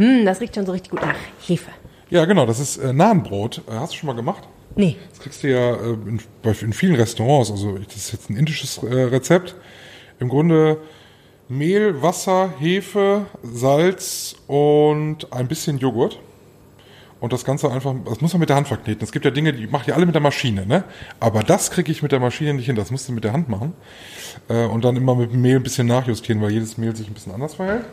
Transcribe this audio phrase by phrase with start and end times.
[0.00, 1.14] Hm, das riecht schon so richtig gut nach
[1.46, 1.70] Hefe.
[2.08, 3.62] Ja, genau, das ist äh, Nahenbrot.
[3.68, 4.48] Äh, hast du schon mal gemacht?
[4.74, 4.96] Nee.
[5.10, 7.50] Das kriegst du ja äh, in, in vielen Restaurants.
[7.50, 9.54] Also das ist jetzt ein indisches äh, Rezept.
[10.18, 10.78] Im Grunde
[11.50, 16.18] Mehl, Wasser, Hefe, Salz und ein bisschen Joghurt.
[17.20, 19.04] Und das Ganze einfach, das muss man mit der Hand verkneten.
[19.04, 20.84] Es gibt ja Dinge, die macht ihr alle mit der Maschine, ne?
[21.20, 22.76] Aber das kriege ich mit der Maschine nicht hin.
[22.76, 23.74] Das musst du mit der Hand machen.
[24.48, 27.12] Äh, und dann immer mit dem Mehl ein bisschen nachjustieren, weil jedes Mehl sich ein
[27.12, 27.84] bisschen anders verhält.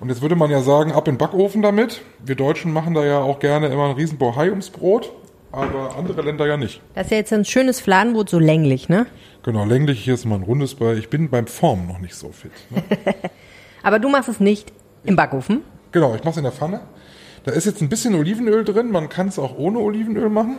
[0.00, 2.02] Und jetzt würde man ja sagen, ab in den Backofen damit.
[2.24, 5.10] Wir Deutschen machen da ja auch gerne immer einen riesen Bohai ums Brot,
[5.52, 6.80] aber andere Länder ja nicht.
[6.94, 9.06] Das ist ja jetzt ein schönes Fladenbrot, so länglich, ne?
[9.42, 10.94] Genau, länglich hier ist mal ein rundes bei.
[10.94, 12.50] Ich bin beim Formen noch nicht so fit.
[12.70, 12.82] Ne?
[13.82, 14.72] Aber du machst es nicht
[15.04, 15.62] im Backofen.
[15.92, 16.80] genau, ich mache es in der Pfanne.
[17.44, 18.90] Da ist jetzt ein bisschen Olivenöl drin.
[18.90, 20.58] Man kann es auch ohne Olivenöl machen.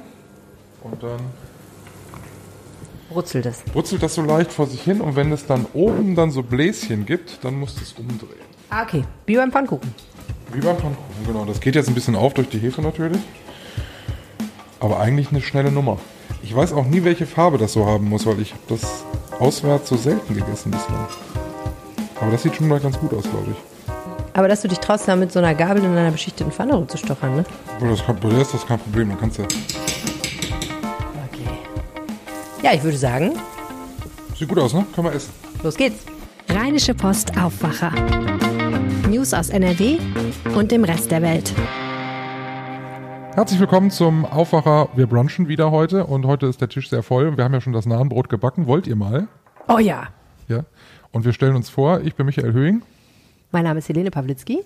[0.84, 1.20] Und dann
[3.10, 3.62] Brutzelt es.
[3.64, 5.02] brutzelt das so leicht vor sich hin.
[5.02, 8.47] Und wenn es dann oben dann so Bläschen gibt, dann musst du es umdrehen.
[8.70, 9.04] Ah, okay.
[9.26, 9.94] Wie beim Pfannkuchen.
[10.54, 11.46] Wie beim Pfannkuchen, genau.
[11.46, 13.22] Das geht jetzt ein bisschen auf durch die Hefe natürlich.
[14.80, 15.98] Aber eigentlich eine schnelle Nummer.
[16.44, 19.04] Ich weiß auch nie, welche Farbe das so haben muss, weil ich habe das
[19.40, 21.08] auswärts so selten gegessen bislang.
[22.22, 23.58] Aber das sieht schon mal ganz gut aus, glaube ich.
[24.34, 27.38] Aber dass du dich traust, da mit so einer Gabel in einer beschichteten Pfanne rumzustochern,
[27.38, 27.46] ne?
[27.80, 29.10] Aber das kann, bei der ist das kein Problem.
[29.10, 29.44] Dann kannst du.
[29.44, 29.50] Okay.
[32.62, 33.34] Ja, ich würde sagen,
[34.38, 34.86] Sieht gut aus, ne?
[34.94, 35.32] Können wir essen.
[35.64, 36.04] los geht's.
[36.50, 37.92] Rheinische Post Aufwacher.
[39.18, 39.98] News aus NRW
[40.54, 41.52] und dem Rest der Welt.
[43.34, 44.90] Herzlich willkommen zum Aufwacher.
[44.96, 47.36] Wir brunchen wieder heute und heute ist der Tisch sehr voll.
[47.36, 48.68] Wir haben ja schon das Nahenbrot gebacken.
[48.68, 49.28] Wollt ihr mal?
[49.68, 50.10] Oh ja.
[50.48, 50.66] Ja.
[51.12, 52.84] Und wir stellen uns vor, ich bin Michael Höhing.
[53.52, 54.60] Mein Name ist Helene Pawlitzki.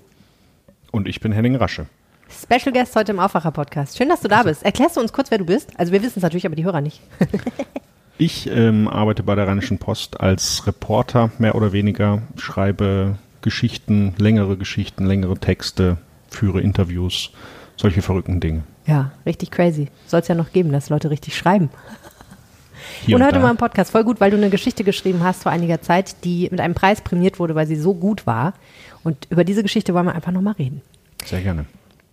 [0.91, 1.85] Und ich bin Henning Rasche.
[2.29, 3.97] Special Guest heute im Aufwacher-Podcast.
[3.97, 4.63] Schön, dass du da bist.
[4.66, 5.72] Erklärst du uns kurz, wer du bist?
[5.79, 6.99] Also wir wissen es natürlich, aber die Hörer nicht.
[8.17, 14.58] Ich ähm, arbeite bei der Rheinischen Post als Reporter, mehr oder weniger, schreibe Geschichten, längere
[14.58, 15.97] Geschichten, längere Texte,
[16.30, 17.31] führe Interviews,
[17.75, 18.64] solche verrückten Dinge.
[18.86, 19.89] Ja, richtig crazy.
[20.08, 21.69] Soll es ja noch geben, dass Leute richtig schreiben.
[23.06, 23.44] Hier und und heute da.
[23.44, 23.92] mal im Podcast.
[23.92, 27.01] Voll gut, weil du eine Geschichte geschrieben hast vor einiger Zeit, die mit einem Preis
[27.01, 28.53] prämiert wurde, weil sie so gut war.
[29.03, 30.81] Und über diese Geschichte wollen wir einfach nochmal reden.
[31.25, 31.66] Sehr gerne.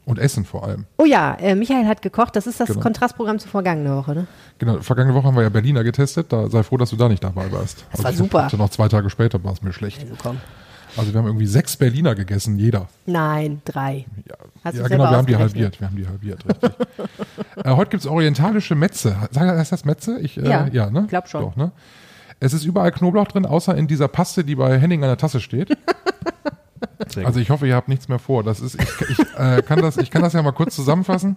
[0.05, 0.87] Und Essen vor allem.
[0.97, 2.35] Oh ja, äh, Michael hat gekocht.
[2.37, 2.81] Das ist das Genau.
[2.81, 4.27] Kontrastprogramm zur vergangenen Woche, ne?
[4.59, 6.33] Genau, vergangene Woche haben wir ja Berliner getestet.
[6.33, 7.85] Da sei froh, dass du da nicht dabei warst.
[7.93, 8.49] Das war ich super.
[8.57, 10.01] Noch zwei Tage später war es mir schlecht.
[10.01, 10.39] Also komm.
[10.97, 12.89] Also wir haben irgendwie sechs Berliner gegessen, jeder.
[13.07, 14.07] Nein, drei.
[14.29, 14.35] Ja,
[14.65, 15.81] Hast ja genau, wir haben die halbiert.
[15.81, 16.71] Wir haben die halbiert, richtig.
[17.65, 19.17] äh, heute gibt's orientalische Metze.
[19.31, 20.19] Sag, heißt das Metze?
[20.21, 21.07] Ich, äh, Ja, ja ne?
[21.09, 21.43] glaub schon.
[21.43, 21.73] Doch, ne?
[22.41, 25.41] Es ist überall Knoblauch drin, außer in dieser Paste, die bei Henning an der Tasse
[25.41, 25.77] steht.
[27.19, 28.43] Sehr Also ich hoffe, ihr habt nichts mehr vor.
[28.45, 31.37] Das ist, ich, ich, äh, kann das, ich kann das ja mal kurz zusammenfassen.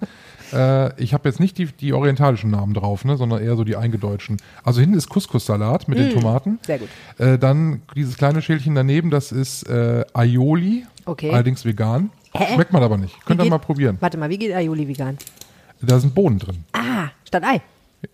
[0.54, 3.76] Äh, ich habe jetzt nicht die, die orientalischen Namen drauf, ne, sondern eher so die
[3.76, 4.38] eingedeutschen.
[4.64, 6.52] Also hinten ist Couscous-Salat mit den Tomaten.
[6.54, 6.90] Mm, Sehr gut.
[7.18, 11.32] Äh, dann dieses kleine Schälchen daneben, das ist äh, Aioli, Okay.
[11.32, 12.10] allerdings vegan.
[12.34, 12.54] Hä?
[12.54, 13.16] Schmeckt man aber nicht.
[13.26, 13.98] Könnt ihr mal probieren.
[14.00, 15.18] Warte mal, wie geht Aioli vegan?
[15.82, 16.64] Da sind Bohnen drin.
[16.74, 17.62] Ah, statt Ei.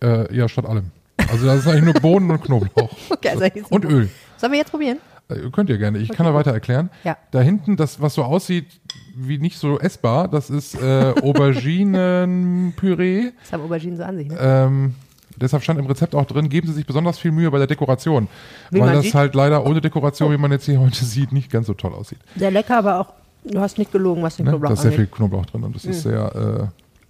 [0.02, 0.92] Äh, ja, statt allem.
[1.30, 2.90] Also da ist eigentlich nur Bohnen und Knoblauch.
[3.10, 4.10] Okay, also Und Öl.
[4.38, 5.00] Sollen wir jetzt probieren?
[5.30, 5.98] Äh, Könnt ihr gerne.
[6.00, 6.90] Ich kann da weiter erklären.
[7.04, 7.18] Ja.
[7.32, 8.68] Da hinten, das, was so aussieht
[9.16, 13.32] wie nicht so essbar, das ist äh, Auberginenpüree.
[13.42, 14.38] Das haben Auberginen so an sich, ne?
[14.40, 14.96] Ähm,
[15.36, 18.28] deshalb stand im Rezept auch drin, geben Sie sich besonders viel Mühe bei der Dekoration.
[18.70, 19.16] Wie weil das sieht.
[19.16, 22.20] halt leider ohne Dekoration, wie man jetzt hier heute sieht, nicht ganz so toll aussieht.
[22.36, 24.52] Sehr lecker, aber auch, du hast nicht gelogen, was den Ne?
[24.52, 25.08] Knoblauch Da ist sehr viel.
[25.08, 26.68] Knoblauch drin und das ist sehr, äh,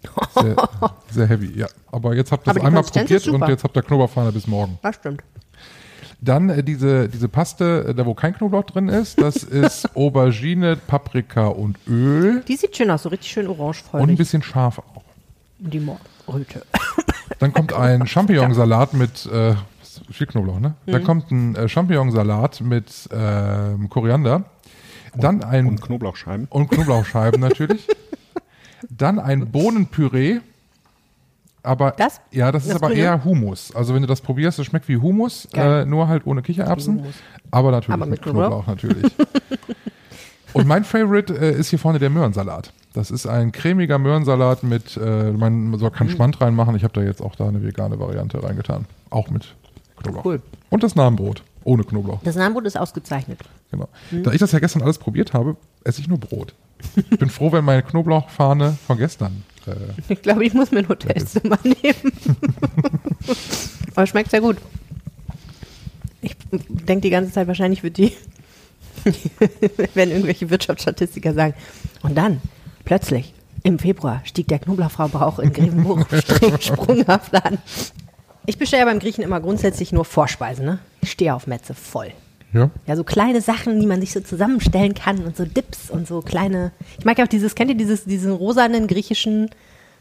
[0.42, 0.56] sehr,
[1.12, 1.60] sehr heavy.
[1.60, 4.80] Ja, aber jetzt habt ihr es einmal probiert und jetzt habt ihr Knoblauchfahne bis morgen.
[4.82, 5.22] Das stimmt.
[6.20, 10.76] Dann äh, diese, diese Paste, äh, da wo kein Knoblauch drin ist, das ist Aubergine,
[10.76, 12.44] Paprika und Öl.
[12.48, 15.04] Die sieht schön aus, so richtig schön Und ein bisschen scharf auch.
[15.60, 16.64] Die Mordröte.
[17.40, 19.56] Dann kommt ein Champignonsalat mit äh,
[20.12, 20.76] viel Knoblauch, ne?
[20.86, 20.92] Mhm.
[20.92, 24.44] Dann kommt ein äh, Champignonsalat mit ähm, Koriander.
[25.16, 26.48] Dann ein Und Knoblauchscheiben.
[26.50, 27.88] und Knoblauchscheiben natürlich.
[28.90, 30.40] Dann ein Bohnenpüree.
[31.68, 32.22] Aber Das?
[32.32, 33.02] ja, das ist Das aber Grüne?
[33.02, 33.76] eher Hummus.
[33.76, 35.82] Also wenn du das probierst, das schmeckt wie Hummus, Geil.
[35.82, 37.04] äh, nur halt ohne Kichererbsen.
[37.52, 39.12] Aber natürlich Aber mit mit Knoblauch, natürlich.
[40.54, 42.72] Und mein Favorite äh, ist hier vorne der Möhrensalat.
[42.94, 45.94] Das ist ein cremiger Möhrensalat mit, äh, man soll Mhm.
[45.94, 46.76] keinen Schmand reinmachen.
[46.76, 48.86] Ich habe da jetzt auch da eine vegane Variante reingetan.
[49.10, 49.56] Auch mit
[49.98, 50.26] Knoblauch.
[50.26, 50.42] Cool.
[50.70, 51.44] Und das Namenbrot.
[51.64, 52.22] Ohne Knoblauch.
[52.24, 53.40] Das Namenbrot ist ausgezeichnet.
[53.72, 53.90] Genau.
[54.10, 54.24] Mhm.
[54.24, 56.54] Da ich das ja gestern alles probiert habe, esse ich nur Brot.
[56.96, 59.44] Ich bin froh, wenn meine Knoblauchfahne von gestern.
[59.68, 59.74] Äh,
[60.14, 62.12] Ich glaube, ich muss mir ein Hotelzimmer nehmen.
[63.96, 64.58] Aber schmeckt sehr gut.
[66.22, 68.14] Ich denke die ganze Zeit, wahrscheinlich wird die,
[69.94, 71.54] wenn irgendwelche Wirtschaftsstatistiker sagen.
[72.04, 72.42] Und dann,
[72.86, 73.34] plötzlich,
[73.64, 76.08] im Februar stieg der Knoblauchverbrauch in Grevenburg
[76.60, 77.58] sprunghaft an.
[78.46, 80.80] Ich bestelle ja beim Griechen immer grundsätzlich nur Vorspeisen, ne?
[81.02, 82.12] Ich stehe auf Metze voll.
[82.54, 82.70] Ja.
[82.86, 86.22] Ja, so kleine Sachen, die man sich so zusammenstellen kann und so Dips und so
[86.22, 86.72] kleine.
[86.98, 89.50] Ich mag ja auch dieses, kennt ihr dieses, diesen rosanen griechischen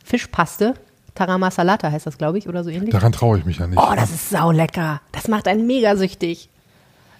[0.04, 0.74] Fischpaste?
[1.14, 2.90] Tarama Salata heißt das, glaube ich, oder so ähnlich.
[2.90, 3.78] Daran traue ich mich ja nicht.
[3.78, 5.00] Oh, das ist saulecker.
[5.12, 6.48] Das macht einen mega süchtig.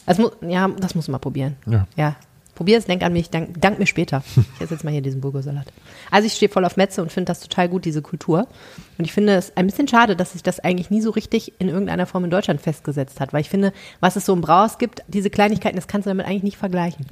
[0.04, 1.56] Das mu ja, das muss man mal probieren.
[1.66, 1.86] Ja.
[1.96, 2.14] Ja.
[2.56, 4.24] Probier es, denk an mich, dank, dank mir später.
[4.56, 5.66] Ich esse jetzt mal hier diesen Burgersalat.
[6.10, 8.48] Also ich stehe voll auf Metze und finde das total gut, diese Kultur.
[8.96, 11.68] Und ich finde es ein bisschen schade, dass sich das eigentlich nie so richtig in
[11.68, 13.34] irgendeiner Form in Deutschland festgesetzt hat.
[13.34, 16.26] Weil ich finde, was es so im Brauhaus gibt, diese Kleinigkeiten, das kannst du damit
[16.26, 17.06] eigentlich nicht vergleichen.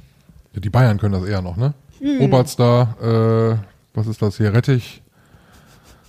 [0.53, 1.75] Ja, die Bayern können das eher noch, ne?
[1.99, 2.21] Hm.
[2.21, 4.53] Oberster, äh, was ist das hier?
[4.53, 5.03] Rettich,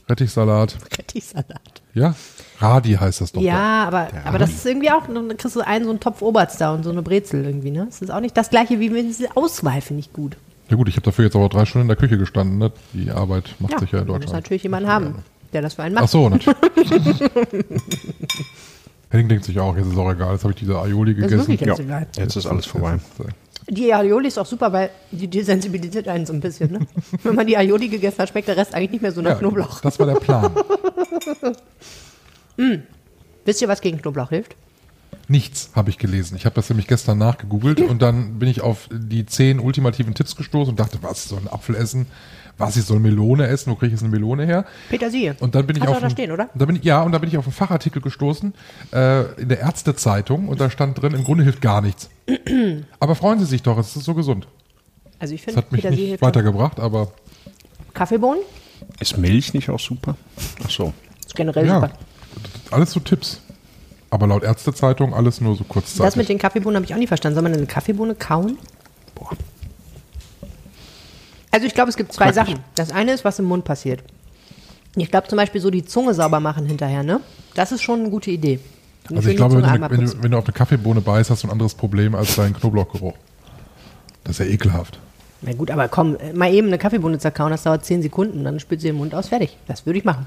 [0.09, 0.77] Rettichsalat.
[0.99, 1.83] Rettichsalat.
[1.97, 2.15] Ja?
[2.59, 3.41] Radi heißt das doch.
[3.43, 6.73] Ja, aber, aber das ist irgendwie auch, dann kriegst du einen so einen Topf Oberster
[6.73, 7.87] und so eine Brezel irgendwie, ne?
[7.87, 10.33] Das ist auch nicht das gleiche wie mit dieser Auswahl, finde ich gut.
[10.35, 10.39] Da.
[10.71, 12.73] Ja gut, ich habe dafür jetzt aber drei Stunden in der Küche gestanden, ne?
[12.93, 14.45] Die Arbeit macht sich ja in du musst Deutschland.
[14.45, 15.15] natürlich jemanden haben,
[15.53, 16.05] der das für einen macht.
[16.05, 16.57] Ach so, natürlich.
[19.11, 21.47] Henning denkt sich auch, jetzt ist auch egal, jetzt habe ich diese Aioli Das ist
[21.47, 21.51] gegessen.
[21.69, 21.85] jetzt Ja.
[21.85, 22.07] egal.
[22.17, 22.95] Jetzt ist alles vorbei.
[22.95, 23.33] Jetzt ist, äh,
[23.69, 26.73] Die Aioli ist auch super, weil die desensibilisiert einen so ein bisschen.
[26.73, 26.81] Ne?
[27.23, 29.37] Wenn man die Aioli gegessen hat, schmeckt der Rest eigentlich nicht mehr so nach ja,
[29.37, 29.81] Knoblauch.
[29.81, 30.55] Das war der Plan.
[33.45, 34.57] Wisst ihr, was gegen Knoblauch hilft?
[35.29, 36.37] Nichts habe ich gelesen.
[36.37, 40.37] Ich habe das nämlich gestern nachgegoogelt und dann bin ich auf die zehn ultimativen Tipps
[40.37, 42.07] gestoßen und dachte, was, soll einen Apfel essen?
[42.59, 43.71] Was, ich soll Melone essen?
[43.71, 44.65] Wo kriege ich jetzt eine Melone her?
[44.89, 45.37] Petersilie.
[45.41, 46.49] Und dann bin ich Hast auf auch da einen- stehen, oder?
[46.55, 48.55] Da bin ich, ja, und da bin ich auf einen Fachartikel gestoßen
[48.95, 52.09] äh, in der Ärztezeitung und da stand drin, im Grunde hilft gar nichts.
[53.01, 54.47] aber freuen Sie sich doch, es ist so gesund.
[55.19, 57.13] Also ich Das finde, hat mich Petersilie nicht weitergebracht, aber
[57.95, 58.41] Kaffeebohnen
[59.01, 60.17] Ist Milch nicht auch super?
[60.65, 60.93] Ach so.
[61.27, 61.93] ist generell ja, super.
[62.71, 63.41] alles so Tipps.
[64.11, 65.99] Aber laut Ärztezeitung alles nur so kurzzeitig.
[65.99, 67.35] Das mit den Kaffeebohnen habe ich auch nie verstanden.
[67.35, 68.59] Soll man eine Kaffeebohne kauen?
[69.15, 69.31] Boah.
[71.51, 72.55] Also ich glaube, es gibt zwei Knackig.
[72.55, 72.65] Sachen.
[72.75, 74.03] Das eine ist, was im Mund passiert.
[74.95, 77.21] Ich glaube zum Beispiel so die Zunge sauber machen hinterher, ne?
[77.55, 78.61] Das ist schon eine gute Idee.
[79.11, 81.43] Und also ich glaube, wenn du, wenn, du, wenn du auf eine Kaffeebohne beißt, hast
[81.43, 83.15] du ein anderes Problem als deinen Knoblauchgeruch.
[84.25, 84.99] Das ist ja ekelhaft.
[85.43, 88.59] Na gut, aber komm, äh, mal eben eine Kaffeebohne zerkauen, das dauert 10 Sekunden, dann
[88.59, 89.57] spült sie den Mund aus, fertig.
[89.67, 90.27] Das würde ich machen.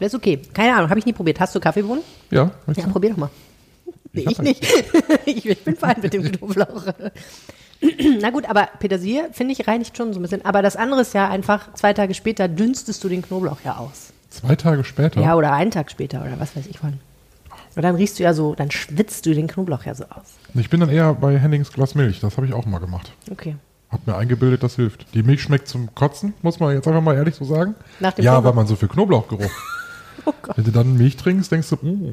[0.00, 0.40] Das ist okay.
[0.52, 1.38] Keine Ahnung, habe ich nie probiert.
[1.38, 2.02] Hast du Kaffeebohnen?
[2.30, 2.90] Ja, Ja, du?
[2.90, 3.30] probier doch mal.
[4.12, 4.66] Nee, ich nicht.
[5.26, 6.84] ich, ich bin fein mit dem Knoblauch.
[8.20, 10.44] Na gut, aber Petersilie, finde ich, reinigt schon so ein bisschen.
[10.44, 14.12] Aber das andere ist ja einfach, zwei Tage später dünstest du den Knoblauch ja aus.
[14.30, 15.20] Zwei Tage später.
[15.20, 16.98] Ja, oder einen Tag später oder was weiß ich wann.
[17.76, 20.34] Und dann riechst du ja so, dann schwitzt du den Knoblauch ja so aus.
[20.54, 22.20] Ich bin dann eher bei Hennings Glas Milch.
[22.20, 23.12] Das habe ich auch mal gemacht.
[23.30, 23.56] Okay.
[23.90, 25.06] Hab mir eingebildet, das hilft.
[25.14, 27.74] Die Milch schmeckt zum Kotzen, muss man jetzt einfach mal ehrlich so sagen.
[28.00, 28.48] Nach dem ja, Knoblauch?
[28.50, 29.50] weil man so viel Knoblauchgeruch.
[30.24, 30.32] Oh.
[30.56, 32.10] Wenn du dann Milch trinkst, denkst du, uh,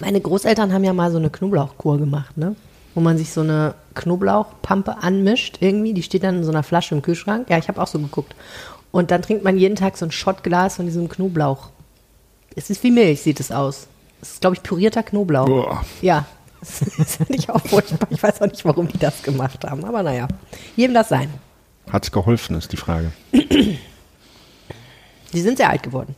[0.00, 2.56] Meine Großeltern haben ja mal so eine Knoblauchkur gemacht, ne?
[2.94, 5.94] Wo man sich so eine Knoblauchpampe anmischt irgendwie.
[5.94, 7.48] Die steht dann in so einer Flasche im Kühlschrank.
[7.48, 8.34] Ja, ich habe auch so geguckt.
[8.90, 11.70] Und dann trinkt man jeden Tag so ein Schottglas von diesem Knoblauch.
[12.54, 13.86] Es ist wie Milch, sieht es aus.
[14.20, 15.46] Es ist, glaube ich, pürierter Knoblauch.
[15.46, 15.84] Boah.
[16.02, 16.26] Ja,
[16.60, 18.08] das ist nicht auch furchtbar.
[18.10, 19.84] Ich weiß auch nicht, warum die das gemacht haben.
[19.84, 20.28] Aber naja,
[20.76, 21.30] jedem das sein.
[21.90, 23.12] Hat's geholfen, ist die Frage.
[25.32, 26.14] Die sind sehr alt geworden.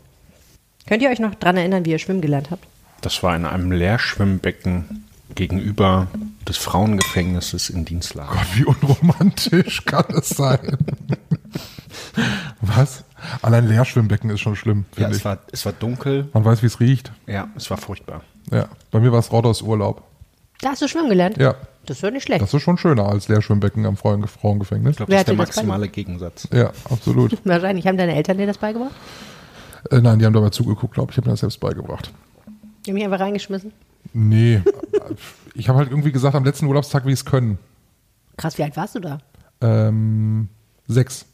[0.87, 2.65] Könnt ihr euch noch dran erinnern, wie ihr schwimmen gelernt habt?
[3.01, 5.05] Das war in einem Leerschwimmbecken
[5.35, 6.07] gegenüber
[6.49, 8.31] des Frauengefängnisses in Dienstlagen.
[8.37, 10.77] Gott, wie unromantisch kann es sein?
[12.61, 13.05] Was?
[13.43, 15.25] Allein Leerschwimmbecken ist schon schlimm, Ja, finde es ich.
[15.25, 16.29] war, es war dunkel.
[16.33, 17.13] Man weiß, wie es riecht.
[17.27, 18.23] Ja, es war furchtbar.
[18.53, 20.03] Ja, bei mir war es Rodos Urlaub.
[20.61, 21.37] Da hast du schwimmen gelernt?
[21.39, 21.55] Ja,
[21.87, 22.43] Das ist doch nicht schlecht.
[22.43, 24.93] das ist schon schöner als Leerschwimmbecken am Frauen- Frauengefängnis.
[24.93, 26.49] Ich glaube, das ist der das maximale Gegensatz.
[26.53, 27.39] Ja, absolut.
[27.45, 28.93] Wahrscheinlich haben deine Eltern dir das beigebracht?
[29.91, 31.15] Äh, nein, die haben dabei zugeguckt, glaube ich.
[31.15, 32.13] Ich habe mir das selbst beigebracht.
[32.85, 33.73] Die haben mich einfach reingeschmissen.
[34.13, 34.63] Nee,
[35.55, 37.59] ich habe halt irgendwie gesagt, am letzten Urlaubstag, wie es können.
[38.37, 39.19] Krass, wie alt warst du da?
[39.61, 40.49] Ähm,
[40.87, 41.27] sechs.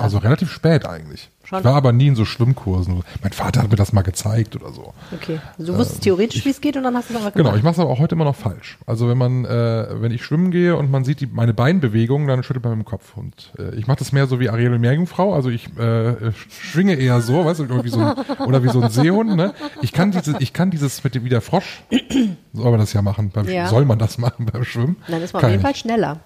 [0.00, 1.30] Also relativ spät eigentlich.
[1.44, 1.58] Schon.
[1.58, 3.02] Ich war aber nie in so Schwimmkursen.
[3.22, 4.94] Mein Vater hat mir das mal gezeigt oder so.
[5.12, 5.40] Okay.
[5.58, 7.58] Du wusstest theoretisch, wie es geht und dann hast du es aber Genau, gemacht.
[7.58, 8.78] ich mache es aber auch heute immer noch falsch.
[8.86, 12.42] Also wenn man, äh, wenn ich schwimmen gehe und man sieht die, meine Beinbewegungen, dann
[12.42, 13.14] schüttelt man mit dem Kopf.
[13.16, 15.34] Und äh, ich mache das mehr so wie Ariel Meerjungfrau.
[15.34, 18.14] Also ich äh, schwinge eher so, weißt du, irgendwie so ein,
[18.46, 19.36] oder wie so ein Seehund.
[19.36, 19.52] Ne?
[19.82, 21.82] Ich kann dieses, ich kann dieses mit dem wie der Frosch.
[22.54, 23.30] Soll man das ja machen?
[23.30, 23.66] Beim, Ja.
[23.68, 24.96] Soll man das machen beim Schwimmen?
[25.08, 26.20] Dann ist man Kann auf jeden Fall schneller.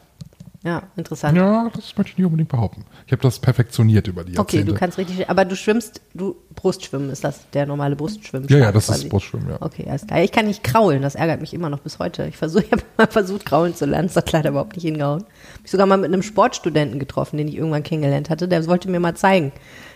[0.65, 1.37] Ja, interessant.
[1.37, 2.85] Ja, das möchte ich nicht unbedingt behaupten.
[3.07, 4.73] Ich habe das perfektioniert über die Okay, Jahrzehnte.
[4.73, 8.49] du kannst richtig, aber du schwimmst, du Brustschwimmen ist das, der normale Brustschwimmen.
[8.49, 9.05] Ja, ja, das quasi.
[9.05, 9.57] ist Brustschwimmen, ja.
[9.61, 10.21] Okay, alles klar.
[10.23, 12.27] Ich kann nicht kraulen, das ärgert mich immer noch bis heute.
[12.27, 15.21] Ich versuche, ich habe mal versucht, kraulen zu lernen, das hat leider überhaupt nicht hingehauen.
[15.23, 18.91] Hab Ich sogar mal mit einem Sportstudenten getroffen, den ich irgendwann kennengelernt hatte, der wollte
[18.91, 19.53] mir mal zeigen,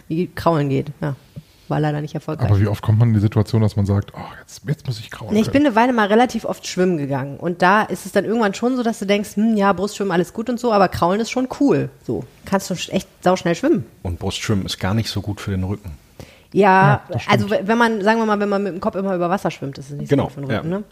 [0.06, 0.92] wie kraulen geht.
[1.00, 1.16] Ja,
[1.72, 2.48] war leider nicht erfolgreich.
[2.48, 5.00] Aber wie oft kommt man in die Situation, dass man sagt, oh, jetzt, jetzt muss
[5.00, 5.32] ich kraulen.
[5.32, 7.38] Nee, ich bin eine Weile mal relativ oft schwimmen gegangen.
[7.38, 10.34] Und da ist es dann irgendwann schon so, dass du denkst, hm, ja, Brustschwimmen, alles
[10.34, 11.88] gut und so, aber Kraulen ist schon cool.
[12.06, 13.86] So, kannst du echt sauschnell schwimmen.
[14.02, 15.92] Und Brustschwimmen ist gar nicht so gut für den Rücken.
[16.52, 17.30] Ja, stimmt.
[17.30, 19.78] also wenn man, sagen wir mal, wenn man mit dem Kopf immer über Wasser schwimmt,
[19.78, 20.78] ist es nicht Genau, so gut für den Rücken, ja.
[20.78, 20.84] ne?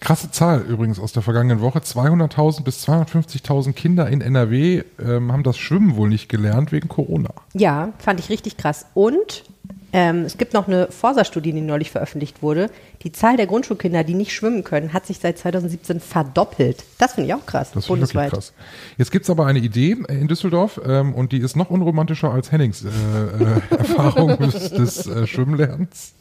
[0.00, 1.78] Krasse Zahl übrigens aus der vergangenen Woche.
[1.78, 7.30] 200.000 bis 250.000 Kinder in NRW ähm, haben das Schwimmen wohl nicht gelernt wegen Corona.
[7.54, 8.86] Ja, fand ich richtig krass.
[8.94, 9.44] Und
[9.92, 12.70] ähm, es gibt noch eine Forsa-Studie, die neulich veröffentlicht wurde.
[13.02, 16.84] Die Zahl der Grundschulkinder, die nicht schwimmen können, hat sich seit 2017 verdoppelt.
[16.98, 17.70] Das finde ich auch krass.
[17.72, 18.52] Das wirklich krass.
[18.96, 22.84] Jetzt gibt's aber eine Idee in Düsseldorf ähm, und die ist noch unromantischer als Hennings
[22.84, 26.14] äh, äh, Erfahrung des, des äh, Schwimmlernens.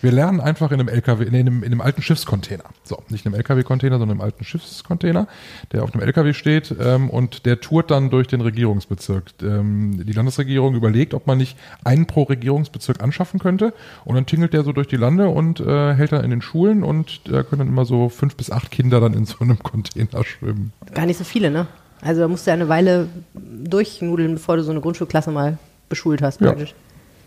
[0.00, 2.64] Wir lernen einfach in einem LKW, in einem, in einem alten Schiffscontainer.
[2.82, 5.28] So, nicht in einem LKW-Container, sondern im alten Schiffscontainer,
[5.70, 9.24] der auf dem LKW steht ähm, und der tourt dann durch den Regierungsbezirk.
[9.42, 13.72] Ähm, die Landesregierung überlegt, ob man nicht einen pro Regierungsbezirk anschaffen könnte
[14.04, 16.82] und dann tingelt der so durch die Lande und äh, hält dann in den Schulen
[16.82, 20.24] und da können dann immer so fünf bis acht Kinder dann in so einem Container
[20.24, 20.72] schwimmen.
[20.94, 21.66] Gar nicht so viele, ne?
[22.00, 26.22] Also da musst du ja eine Weile durchnudeln, bevor du so eine Grundschulklasse mal beschult
[26.22, 26.54] hast, Ja.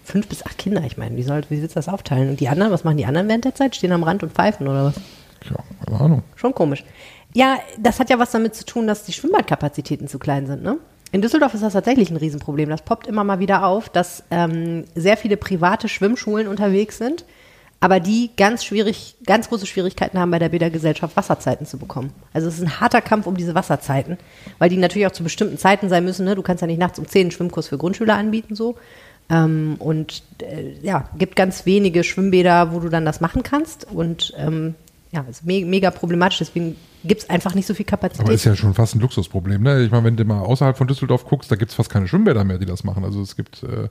[0.04, 2.30] Fünf bis acht Kinder, ich meine, wie, soll, wie willst du das aufteilen?
[2.30, 3.76] Und die anderen, was machen die anderen während der Zeit?
[3.76, 4.96] Stehen am Rand und pfeifen oder was?
[5.42, 6.24] Tja, keine Ahnung.
[6.36, 6.84] Schon komisch.
[7.34, 10.78] Ja, das hat ja was damit zu tun, dass die Schwimmbadkapazitäten zu klein sind, ne?
[11.12, 12.70] In Düsseldorf ist das tatsächlich ein Riesenproblem.
[12.70, 17.24] Das poppt immer mal wieder auf, dass ähm, sehr viele private Schwimmschulen unterwegs sind,
[17.80, 22.12] aber die ganz schwierig, ganz große Schwierigkeiten haben, bei der Bädergesellschaft Wasserzeiten zu bekommen.
[22.34, 24.18] Also es ist ein harter Kampf um diese Wasserzeiten,
[24.58, 26.26] weil die natürlich auch zu bestimmten Zeiten sein müssen.
[26.26, 26.36] Ne?
[26.36, 28.76] Du kannst ja nicht nachts um 10 einen Schwimmkurs für Grundschüler anbieten, so.
[29.30, 33.86] Ähm, und äh, ja, gibt ganz wenige Schwimmbäder, wo du dann das machen kannst.
[33.92, 34.76] Und ähm,
[35.12, 36.40] ja, ist me mega problematisch.
[36.40, 38.26] Deswegen gibt es einfach nicht so viel Kapazität.
[38.26, 39.64] Aber ist ja schon fast ein Luxusproblem.
[39.64, 39.84] Ne?
[39.84, 42.58] Ich meine, wenn du mal außerhalb von Düsseldorf guckst, da gibt's fast keine Schwimmbäder mehr,
[42.58, 43.04] die das machen.
[43.04, 43.90] Also es gibt äh,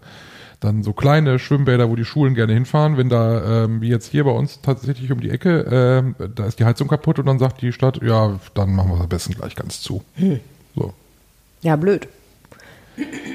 [0.64, 2.96] dann so kleine Schwimmbäder, wo die Schulen gerne hinfahren.
[2.96, 6.58] Wenn da, ähm, wie jetzt hier bei uns tatsächlich um die Ecke, ähm, da ist
[6.58, 9.34] die Heizung kaputt und dann sagt die Stadt, ja, dann machen wir es am besten
[9.34, 10.02] gleich ganz zu.
[10.14, 10.40] Hm.
[10.74, 10.92] So.
[11.60, 12.08] ja, blöd.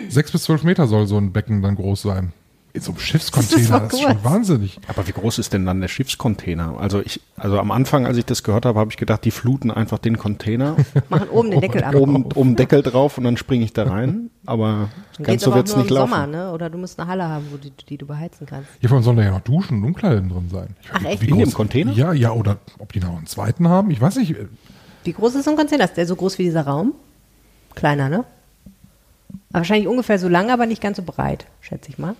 [0.09, 2.33] Sechs bis zwölf Meter soll so ein Becken dann groß sein.
[2.79, 4.79] In so einem Schiffscontainer, Das das ist ist, doch schon wahnsinnig.
[4.87, 6.77] Aber wie groß ist denn dann der Schiffscontainer?
[6.79, 9.69] Also ich, also am Anfang, als ich das gehört habe, habe ich gedacht, die fluten
[9.71, 10.75] einfach den Container,
[11.09, 11.95] Machen oben den Deckel ab.
[11.95, 14.29] oben, oben Deckel drauf und dann springe ich da rein.
[14.45, 16.09] Aber Dann ganz so wird's nur nicht im laufen.
[16.11, 16.51] Sommer, ne?
[16.53, 18.69] Oder du musst eine Halle haben, wo die, die du beheizen kannst.
[18.79, 20.75] Hier vor allem sollen da ja noch Duschen und Umkleiden drin sein.
[20.81, 21.21] Ich Ach, weiß echt?
[21.21, 21.91] nicht, In wie dem groß- Container?
[21.91, 24.35] Ja, ja, oder ob die noch einen zweiten haben, ich weiß nicht.
[25.03, 25.83] Wie groß ist so ein Container?
[25.85, 26.93] Ist der so groß wie dieser Raum?
[27.75, 28.23] Kleiner, ne?
[29.51, 32.15] Aber wahrscheinlich ungefähr so lang, aber nicht ganz so breit, schätze ich mal.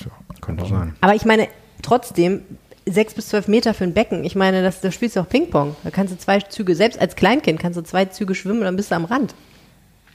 [0.00, 0.94] Tja, Könnte sein.
[1.00, 1.48] Aber ich meine,
[1.82, 2.42] trotzdem,
[2.86, 5.76] sechs bis zwölf Meter für ein Becken, ich meine, das, da spielst du auch Ping-Pong.
[5.84, 8.76] Da kannst du zwei Züge, selbst als Kleinkind kannst du zwei Züge schwimmen und dann
[8.76, 9.34] bist du am Rand.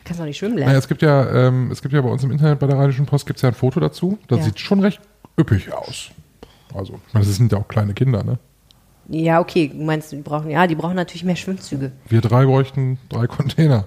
[0.04, 0.80] Kannst doch nicht schwimmen Naja, lernen.
[0.80, 3.26] es gibt ja, ähm, es gibt ja bei uns im Internet bei der Rheinischen Post
[3.26, 4.18] gibt's ja ein Foto dazu.
[4.28, 4.46] Das Ja.
[4.46, 5.00] sieht schon recht
[5.40, 6.10] üppig aus.
[6.74, 8.38] Also, ich meine, das sind ja auch kleine Kinder, ne?
[9.08, 11.92] Ja, okay, du meinst, die brauchen, ja, die brauchen natürlich mehr Schwimmzüge.
[12.10, 13.86] Wir drei bräuchten drei Container.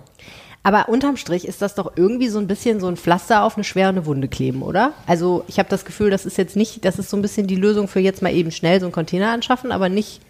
[0.62, 3.64] Aber unterm Strich ist das doch irgendwie so ein bisschen so ein Pflaster auf eine
[3.64, 4.92] schwere Wunde kleben, oder?
[5.06, 7.56] Also ich habe das Gefühl, das ist jetzt nicht, das ist so ein bisschen die
[7.56, 10.20] Lösung für jetzt mal eben schnell so einen Container anschaffen, aber nicht,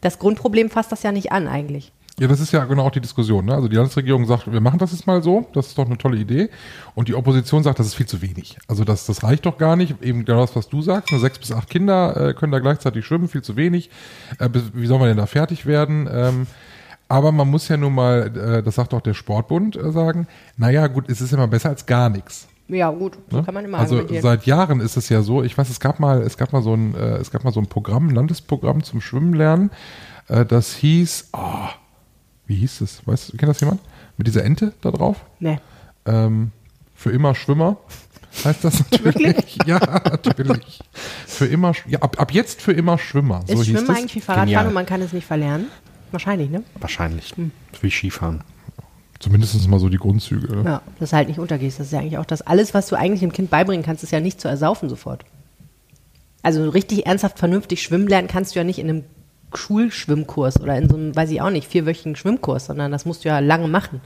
[0.00, 1.92] das Grundproblem fasst das ja nicht an eigentlich.
[2.20, 3.44] Ja, das ist ja genau auch die Diskussion.
[3.44, 3.54] Ne?
[3.54, 6.16] Also die Landesregierung sagt, wir machen das jetzt mal so, das ist doch eine tolle
[6.16, 6.50] Idee.
[6.96, 8.58] Und die Opposition sagt, das ist viel zu wenig.
[8.66, 10.02] Also das, das reicht doch gar nicht.
[10.02, 11.12] Eben genau das, was du sagst.
[11.12, 13.90] Nur sechs bis acht Kinder äh, können da gleichzeitig schwimmen, viel zu wenig.
[14.40, 16.08] Äh, wie soll man denn da fertig werden?
[16.12, 16.46] Ähm,
[17.08, 20.86] aber man muss ja nun mal, äh, das sagt auch der Sportbund, äh, sagen, naja
[20.88, 22.48] gut, es ist immer besser als gar nichts.
[22.68, 23.44] Ja, gut, so Ne?
[23.44, 24.22] kann man immer also argumentieren.
[24.22, 25.42] seit Jahren ist es ja so.
[25.42, 27.60] Ich weiß, es gab mal, es gab mal so ein, äh, es gab mal so
[27.60, 29.70] ein Programm, ein Landesprogramm zum Schwimmen lernen.
[30.28, 31.70] Äh, das hieß, ah,
[32.46, 33.06] wie hieß es?
[33.06, 33.80] Weißt, du, kennt das jemand?
[34.18, 35.24] Mit dieser Ente da drauf?
[35.40, 35.58] Nee.
[36.04, 36.50] Ähm,
[36.94, 37.78] für immer Schwimmer.
[38.44, 39.58] Heißt das natürlich?
[39.64, 40.80] ja, natürlich.
[41.26, 43.44] Für immer, ja, ab, ab jetzt für immer Schwimmer.
[43.46, 43.96] So Ist hieß Schwimmen das.
[43.96, 44.66] eigentlich wie Fahrradfahren Genial.
[44.66, 45.68] und man kann es nicht verlernen?
[46.10, 46.62] Wahrscheinlich, ne?
[46.80, 47.34] Wahrscheinlich.
[47.80, 48.42] Wie Skifahren.
[49.18, 50.62] Zumindest mal so die Grundzüge.
[50.64, 51.80] Ja, dass du halt nicht untergehst.
[51.80, 52.42] Das ist ja eigentlich auch das.
[52.42, 55.24] Alles, was du eigentlich dem Kind beibringen kannst, ist ja nicht zu ersaufen sofort.
[56.42, 59.04] Also richtig ernsthaft vernünftig schwimmen lernen kannst du ja nicht in einem
[59.54, 63.28] Schulschwimmkurs oder in so einem, weiß ich auch nicht, vierwöchigen Schwimmkurs, sondern das musst du
[63.28, 64.00] ja lange machen.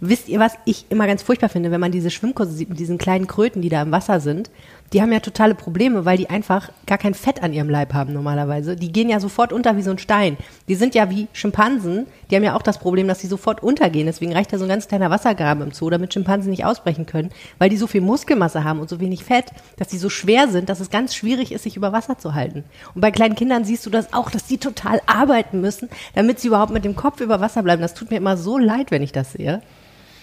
[0.00, 2.98] Wisst ihr, was ich immer ganz furchtbar finde, wenn man diese Schwimmkurse sieht mit diesen
[2.98, 4.50] kleinen Kröten, die da im Wasser sind?
[4.92, 8.12] Die haben ja totale Probleme, weil die einfach gar kein Fett an ihrem Leib haben
[8.12, 8.74] normalerweise.
[8.74, 10.36] Die gehen ja sofort unter wie so ein Stein.
[10.66, 12.06] Die sind ja wie Schimpansen.
[12.28, 14.06] Die haben ja auch das Problem, dass sie sofort untergehen.
[14.06, 17.30] Deswegen reicht ja so ein ganz kleiner Wassergraben im Zoo, damit Schimpansen nicht ausbrechen können,
[17.58, 20.68] weil die so viel Muskelmasse haben und so wenig Fett, dass die so schwer sind,
[20.68, 22.64] dass es ganz schwierig ist, sich über Wasser zu halten.
[22.92, 26.48] Und bei kleinen Kindern siehst du das auch, dass die total arbeiten müssen, damit sie
[26.48, 27.80] überhaupt mit dem Kopf über Wasser bleiben.
[27.80, 29.62] Das tut mir immer so leid, wenn ich das sehe.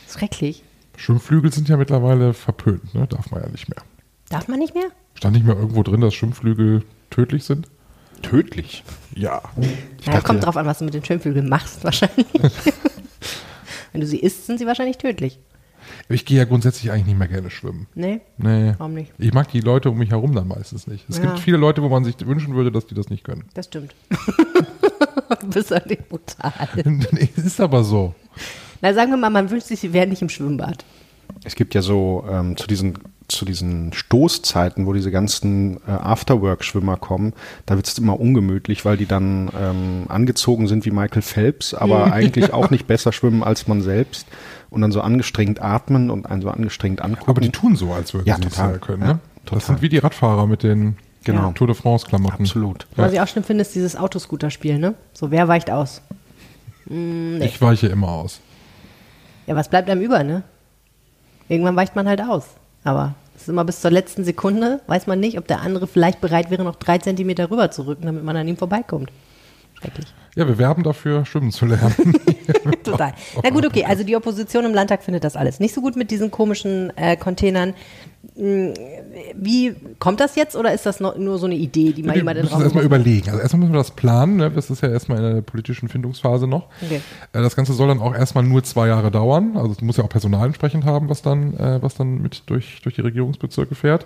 [0.09, 0.63] Schrecklich.
[0.97, 3.07] Schwimmflügel sind ja mittlerweile verpönt, ne?
[3.07, 3.83] Darf man ja nicht mehr.
[4.29, 4.87] Darf man nicht mehr?
[5.15, 7.67] Stand nicht mehr irgendwo drin, dass Schwimmflügel tödlich sind?
[8.21, 8.83] Tödlich.
[9.15, 9.41] Ja.
[10.03, 12.27] Ja, dachte- kommt drauf an, was du mit den Schwimmflügeln machst, wahrscheinlich.
[13.91, 15.39] Wenn du sie isst, sind sie wahrscheinlich tödlich.
[16.09, 17.87] Ich gehe ja grundsätzlich eigentlich nicht mehr gerne schwimmen.
[17.95, 18.19] Nee?
[18.37, 18.73] Nee.
[18.77, 19.11] Warum nicht?
[19.17, 21.05] Ich mag die Leute um mich herum dann meistens nicht.
[21.09, 21.25] Es Ja.
[21.25, 23.45] gibt viele Leute, wo man sich wünschen würde, dass die das nicht können.
[23.53, 23.95] Das stimmt.
[25.41, 26.51] du bist doch nicht brutal.
[26.85, 28.13] nee, ist aber so.
[28.81, 30.83] Na, sagen wir mal, man wünscht sich, sie wären nicht im Schwimmbad.
[31.43, 36.97] Es gibt ja so ähm, zu diesen zu diesen Stoßzeiten, wo diese ganzen äh, Afterwork-Schwimmer
[36.97, 37.33] kommen,
[37.65, 42.11] da wird es immer ungemütlich, weil die dann ähm, angezogen sind wie Michael Phelps, aber
[42.13, 44.27] eigentlich auch nicht besser schwimmen als man selbst
[44.69, 47.29] und dann so angestrengt atmen und einen so angestrengt angucken.
[47.29, 48.71] Aber die tun so, als würden Ja, sie es total.
[48.73, 49.01] ja können.
[49.01, 49.19] Ja, Ne?
[49.45, 49.57] total.
[49.59, 51.51] Das sind wie die Radfahrer mit den Genau.
[51.51, 52.43] Tour de France-Klamotten.
[52.43, 52.87] Absolut.
[52.95, 54.93] Was ich auch schlimm finde, ist dieses Autoscooter-Spiel, ne?
[55.11, 56.01] So, wer weicht aus?
[56.85, 58.39] Ich weiche immer aus.
[59.45, 60.43] Ja, was bleibt einem über, ne?
[61.49, 62.45] Irgendwann weicht man halt aus.
[62.83, 66.21] Aber es ist immer bis zur letzten Sekunde, weiß man nicht, ob der andere vielleicht
[66.21, 69.11] bereit wäre, noch drei Zentimeter rüber zu rücken, damit man an ihm vorbeikommt.
[69.73, 70.07] Schrecklich.
[70.35, 72.13] Ja, wir werben dafür, schwimmen zu lernen.
[72.83, 73.13] Total.
[73.43, 73.85] Na gut, okay.
[73.85, 77.17] Also die Opposition im Landtag findet das alles nicht so gut mit diesen komischen äh,
[77.17, 77.73] Containern.
[78.35, 78.73] Hm,
[79.35, 82.17] Wie kommt das jetzt oder ist das noch, nur so eine Idee, die mal wir
[82.17, 83.29] jemand in den Raum erstmal überlegen.
[83.29, 84.37] Also erstmal müssen wir das planen.
[84.37, 84.51] Ne?
[84.51, 86.67] Das ist ja erstmal in der politischen Findungsphase noch.
[86.81, 87.01] Okay.
[87.33, 89.57] Äh, Das Ganze soll dann auch erstmal nur zwei Jahre dauern.
[89.57, 92.81] Also es muss ja auch Personal entsprechend haben, was dann, äh, was dann mit durch,
[92.83, 94.05] durch die Regierungsbezirke fährt.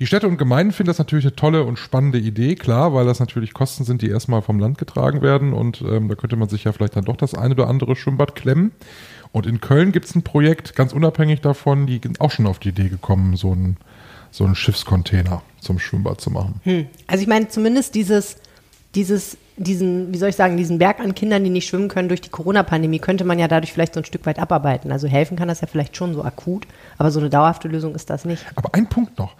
[0.00, 3.20] Die Städte und Gemeinden finden das natürlich eine tolle und spannende Idee, klar, weil das
[3.20, 6.64] natürlich Kosten sind, die erstmal vom Land getragen werden und ähm, da könnte man sich
[6.64, 8.72] ja vielleicht dann doch das eine oder andere Schwimmbad klemmen.
[9.32, 12.58] Und in Köln gibt es ein Projekt, ganz unabhängig davon, die sind auch schon auf
[12.58, 13.76] die Idee gekommen, so ein
[14.32, 16.60] so einen Schiffscontainer zum Schwimmbad zu machen.
[16.64, 16.86] Hm.
[17.06, 18.36] Also ich meine zumindest dieses,
[18.94, 22.22] dieses, diesen, wie soll ich sagen, diesen Berg an Kindern, die nicht schwimmen können durch
[22.22, 24.90] die Corona-Pandemie, könnte man ja dadurch vielleicht so ein Stück weit abarbeiten.
[24.90, 26.66] Also helfen kann das ja vielleicht schon so akut,
[26.98, 28.44] aber so eine dauerhafte Lösung ist das nicht.
[28.56, 29.34] Aber ein Punkt noch.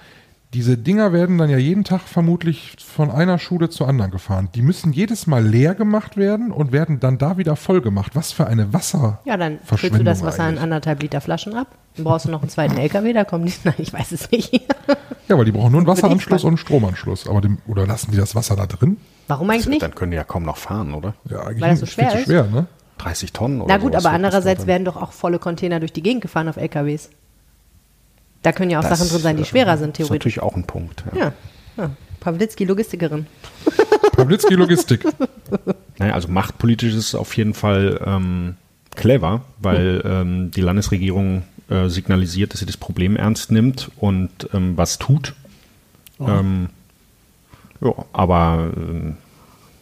[0.55, 4.51] Diese Dinger werden dann ja jeden Tag vermutlich von einer Schule zur anderen gefahren.
[4.55, 8.13] Die müssen jedes Mal leer gemacht werden und werden dann da wieder voll gemacht.
[8.15, 9.21] Was für eine Wasser.
[9.25, 11.69] Ja, dann füllst du das Wasser in anderthalb Liter Flaschen ab.
[11.97, 13.53] Dann brauchst du noch einen zweiten LKW, da kommen die.
[13.65, 14.53] Nein, ich weiß es nicht.
[15.29, 17.29] Ja, weil die brauchen nur einen Wasseranschluss und einen Stromanschluss.
[17.29, 18.99] Aber dem, oder lassen die das Wasser da drin?
[19.29, 19.83] Warum eigentlich nicht?
[19.83, 21.15] Dann können die ja kaum noch fahren, oder?
[21.31, 22.25] Ja, eigentlich Weil das so viel zu schwer ist?
[22.25, 22.67] schwer, ne?
[22.99, 26.03] 30 Tonnen oder Na gut, sowas aber andererseits werden doch auch volle Container durch die
[26.03, 27.09] Gegend gefahren auf LKWs.
[28.43, 30.37] Da können ja auch Das, Sachen drin sein, die äh, schwerer sind, ist theoretisch.
[30.37, 31.05] natürlich auch ein Punkt.
[31.15, 31.19] Ja.
[31.19, 31.33] Ja.
[31.77, 31.91] ja.
[32.21, 33.27] Pawlitzki, Logistikerin.
[34.13, 35.05] Pawlitzki Logistik.
[35.99, 38.57] Naja, also machtpolitisch ist es auf jeden Fall ähm,
[38.97, 44.77] clever, weil ähm, die Landesregierung äh, signalisiert, dass sie das Problem ernst nimmt und ähm,
[44.77, 45.35] was tut.
[46.19, 46.71] Ähm,
[47.81, 49.17] ja, aber ähm,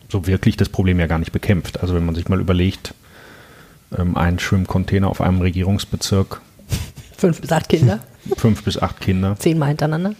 [0.08, 1.80] so wirklich das Problem ja gar nicht bekämpft.
[1.80, 2.94] Also wenn man sich mal überlegt,
[3.96, 6.40] ähm, ein Schwimmcontainer auf einem Regierungsbezirk,
[7.20, 8.00] Fünf bis acht Kinder,
[8.37, 10.14] fünf bis acht Kinder, zehnmal hintereinander.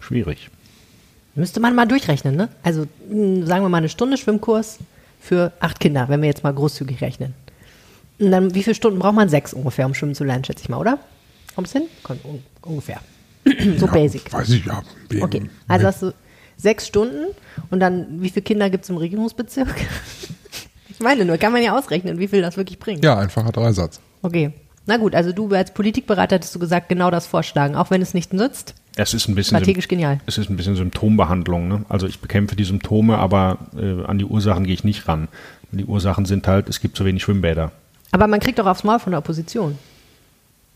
[0.00, 0.50] schwierig.
[1.36, 2.48] Müsste man mal durchrechnen, ne?
[2.64, 4.78] Also mh, sagen wir mal eine Stunde Schwimmkurs
[5.20, 7.34] für acht Kinder, wenn wir jetzt mal großzügig rechnen.
[8.18, 9.28] Und dann, wie viele Stunden braucht man?
[9.28, 10.98] Sechs ungefähr, um schwimmen zu lernen, schätze ich mal, oder?
[11.54, 11.84] Kommt's hin?
[12.02, 13.00] Kommt un ungefähr.
[13.78, 14.30] so basic.
[14.32, 14.82] Weiß ich ja.
[15.20, 16.12] Okay, also hast du
[16.56, 17.26] sechs Stunden
[17.70, 19.68] und dann, wie viele Kinder gibt es im Regierungsbezirk?
[20.90, 23.04] ich meine nur, kann man ja ausrechnen, wie viel das wirklich bringt.
[23.04, 24.00] ja, einfacher Dreisatz.
[24.22, 24.52] Okay.
[24.86, 28.14] Na gut, also du als Politikberater hättest du gesagt, genau das vorschlagen, auch wenn es
[28.14, 28.74] nicht nützt.
[28.96, 30.20] Es ist ein bisschen Strategisch genial.
[30.26, 31.68] Es ist ein bisschen Symptombehandlung.
[31.68, 31.84] Ne?
[31.88, 35.28] Also ich bekämpfe die Symptome, aber äh, an die Ursachen gehe ich nicht ran.
[35.72, 37.70] Die Ursachen sind halt, es gibt zu wenig Schwimmbäder.
[38.10, 39.78] Aber man kriegt doch aufs Maul von der Opposition.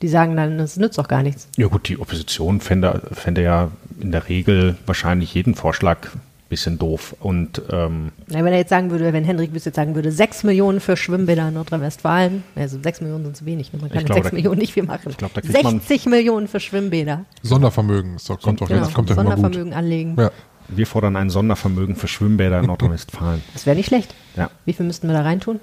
[0.03, 1.49] Die sagen dann, das nützt doch gar nichts.
[1.57, 6.09] Ja gut, die Opposition fände, fände ja in der Regel wahrscheinlich jeden Vorschlag
[6.49, 7.17] bisschen doof.
[7.21, 10.45] Und ähm, Na, wenn er jetzt sagen würde, wenn Hendrik Wüst jetzt sagen würde, sechs
[10.45, 13.79] Millionen für Schwimmbäder in Nordrhein-Westfalen, also sechs Millionen sind zu wenig, ne?
[13.81, 15.09] man kann Ich mit glaube, sechs da- Millionen nicht viel machen.
[15.11, 17.25] ich glaube, da kriegt man- 60 Millionen für Schwimmbäder.
[17.43, 18.17] Sondervermögen.
[18.29, 19.09] Doch, kommt doch Genau, jetzt, kommt.
[19.09, 20.17] Sondervermögen anlegen.
[20.19, 20.31] Ja.
[20.69, 23.43] wir fordern ein Sondervermögen für Schwimmbäder in Nordrhein-Westfalen.
[23.53, 24.15] Das wäre nicht schlecht.
[24.37, 25.61] Ja, Wie viel müssten wir da reintun?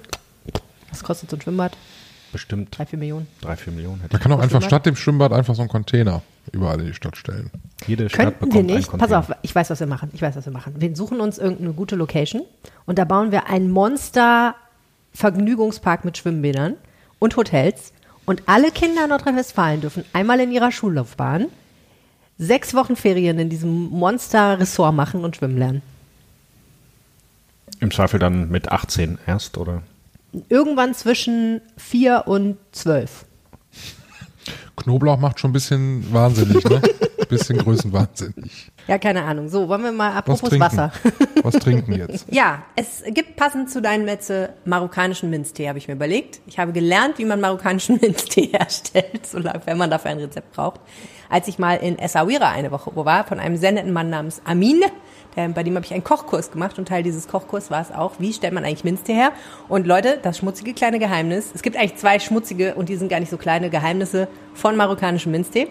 [0.90, 1.72] Was kostet so ein Schwimmbad?
[2.32, 3.28] Bestimmt Drei, vier Millionen.
[3.40, 6.22] drei, vier Millionen hätte Man kann auch einfach statt dem Schwimmbad einfach so einen Container
[6.50, 7.50] überall in die Stadt stellen.
[7.86, 10.10] jede Stadt Könnten bekommt wir einen nicht, pass auf, ich weiß, was wir machen.
[10.12, 10.74] Ich weiß, was wir machen.
[10.78, 12.42] Wir suchen uns irgendeine gute Location
[12.86, 16.74] und da bauen wir einen Monster-Vergnügungspark mit Schwimmbädern
[17.18, 17.92] und Hotels.
[18.24, 21.46] Und alle Kinder in Nordrhein-Westfalen dürfen einmal in ihrer Schullaufbahn
[22.38, 25.82] sechs Wochen Ferien in diesem Monster-Ressort machen und schwimmen lernen.
[27.80, 29.82] Im Zweifel dann mit 18 erst, oder?
[30.48, 33.24] Irgendwann zwischen vier und zwölf.
[34.76, 36.80] Knoblauch macht schon ein bisschen wahnsinnig, ne?
[37.32, 38.70] bisschen größenwahnsinnig.
[38.86, 39.48] Ja, keine Ahnung.
[39.48, 40.60] So, wollen wir mal Was apropos trinken?
[40.60, 40.92] Wasser.
[41.42, 42.26] Was trinken jetzt?
[42.30, 46.40] Ja, es gibt passend zu deinen Metze marokkanischen Minztee, habe ich mir überlegt.
[46.46, 50.52] Ich habe gelernt, wie man marokkanischen Minztee herstellt, so lange, wenn man dafür ein Rezept
[50.52, 50.80] braucht.
[51.28, 54.42] Als ich mal in Essaouira eine Woche wo war, von einem sehr netten Mann namens
[54.44, 54.82] Amin,
[55.34, 58.12] der, bei dem habe ich einen Kochkurs gemacht und Teil dieses Kochkurs war es auch,
[58.18, 59.32] wie stellt man eigentlich Minztee her?
[59.68, 63.20] Und Leute, das schmutzige kleine Geheimnis, es gibt eigentlich zwei schmutzige und die sind gar
[63.20, 65.68] nicht so kleine Geheimnisse von marokkanischem Minztee.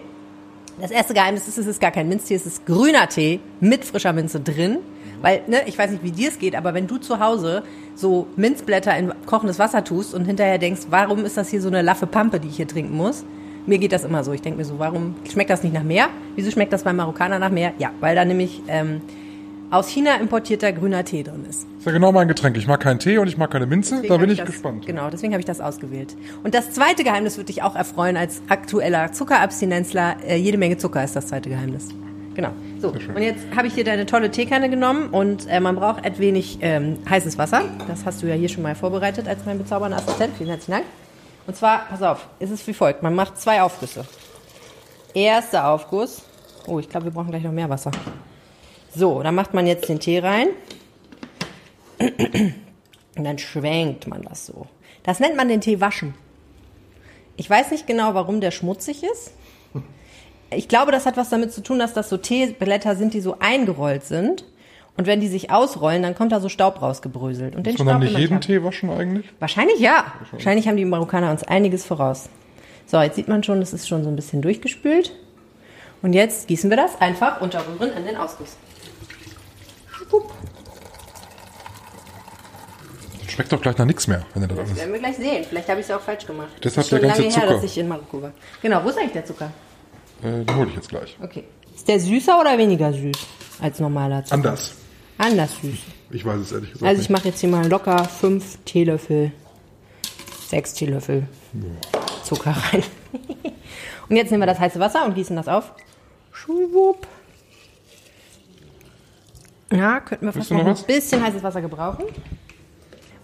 [0.80, 4.12] Das erste Geheimnis ist, es ist gar kein Minztee, es ist grüner Tee mit frischer
[4.12, 4.78] Minze drin.
[5.20, 7.62] Weil, ne, ich weiß nicht, wie dir es geht, aber wenn du zu Hause
[7.94, 11.80] so Minzblätter in kochendes Wasser tust und hinterher denkst, warum ist das hier so eine
[11.80, 13.24] laffe Pampe, die ich hier trinken muss?
[13.64, 14.32] Mir geht das immer so.
[14.32, 16.08] Ich denke mir so, warum schmeckt das nicht nach Meer?
[16.34, 17.72] Wieso schmeckt das beim Marokkaner nach Meer?
[17.78, 19.00] Ja, weil da nämlich ähm,
[19.72, 21.66] aus China importierter grüner Tee drin ist.
[21.78, 22.56] ist ja genau mein Getränk.
[22.58, 23.94] Ich mag keinen Tee und ich mag keine Minze.
[23.96, 24.86] Deswegen da bin ich das, gespannt.
[24.86, 26.14] Genau, deswegen habe ich das ausgewählt.
[26.44, 30.16] Und das zweite Geheimnis würde dich auch erfreuen als aktueller Zuckerabstinenzler.
[30.26, 31.88] Äh, jede Menge Zucker ist das zweite Geheimnis.
[32.34, 32.50] Genau.
[32.80, 36.18] So, und jetzt habe ich hier deine tolle Teekanne genommen und äh, man braucht ein
[36.18, 37.62] wenig ähm, heißes Wasser.
[37.88, 40.36] Das hast du ja hier schon mal vorbereitet als mein bezaubernder Assistent.
[40.36, 40.84] Vielen herzlichen Dank.
[41.46, 43.02] Und zwar, pass auf, es ist wie folgt.
[43.02, 44.04] Man macht zwei Aufgüsse.
[45.14, 46.22] Erster Aufguss.
[46.66, 47.90] Oh, ich glaube, wir brauchen gleich noch mehr Wasser.
[48.94, 50.48] So, dann macht man jetzt den Tee rein.
[52.00, 54.66] Und dann schwenkt man das so.
[55.02, 56.14] Das nennt man den Tee waschen.
[57.36, 59.32] Ich weiß nicht genau, warum der schmutzig ist.
[60.50, 63.38] Ich glaube, das hat was damit zu tun, dass das so Teeblätter sind, die so
[63.38, 64.44] eingerollt sind.
[64.96, 67.56] Und wenn die sich ausrollen, dann kommt da so Staub rausgebröselt.
[67.56, 68.40] Und den Muss man Staub nicht jeden haben.
[68.42, 69.26] Tee waschen eigentlich?
[69.38, 70.12] Wahrscheinlich ja.
[70.30, 72.28] Wahrscheinlich haben die Marokkaner uns einiges voraus.
[72.86, 75.12] So, jetzt sieht man schon, es ist schon so ein bisschen durchgespült.
[76.02, 78.56] Und jetzt gießen wir das einfach unterrühren in den Ausguss.
[83.24, 84.78] Das schmeckt doch gleich nach nichts mehr, wenn er das Das alles.
[84.78, 85.44] werden wir gleich sehen.
[85.48, 86.48] Vielleicht habe ich es auch falsch gemacht.
[86.62, 87.54] Deshalb ist schon der ganze lange her, Zucker.
[87.54, 88.32] dass ich in Marokko war.
[88.60, 89.50] Genau, wo ist eigentlich der Zucker?
[90.22, 91.16] Äh, den hole ich jetzt gleich.
[91.22, 91.44] Okay.
[91.74, 93.16] Ist der süßer oder weniger süß
[93.60, 94.34] als normaler Zucker?
[94.34, 94.74] Anders.
[95.18, 95.78] Anders süß.
[96.10, 99.32] Ich weiß es ehrlich gesagt Also ich mache jetzt hier mal locker fünf Teelöffel,
[100.48, 101.26] sechs Teelöffel
[102.24, 102.82] Zucker rein.
[104.08, 105.72] und jetzt nehmen wir das heiße Wasser und gießen das auf.
[106.32, 107.06] Schwupp.
[109.72, 112.04] Ja, könnten wir fast Willst noch ein bisschen heißes Wasser gebrauchen.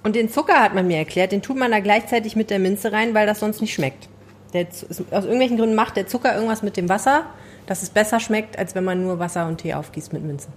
[0.03, 2.93] Und den Zucker hat man mir erklärt, den tut man da gleichzeitig mit der Minze
[2.93, 4.09] rein, weil das sonst nicht schmeckt.
[4.55, 7.27] Der, aus irgendwelchen Gründen macht der Zucker irgendwas mit dem Wasser,
[7.67, 10.49] dass es besser schmeckt, als wenn man nur Wasser und Tee aufgießt mit Minze.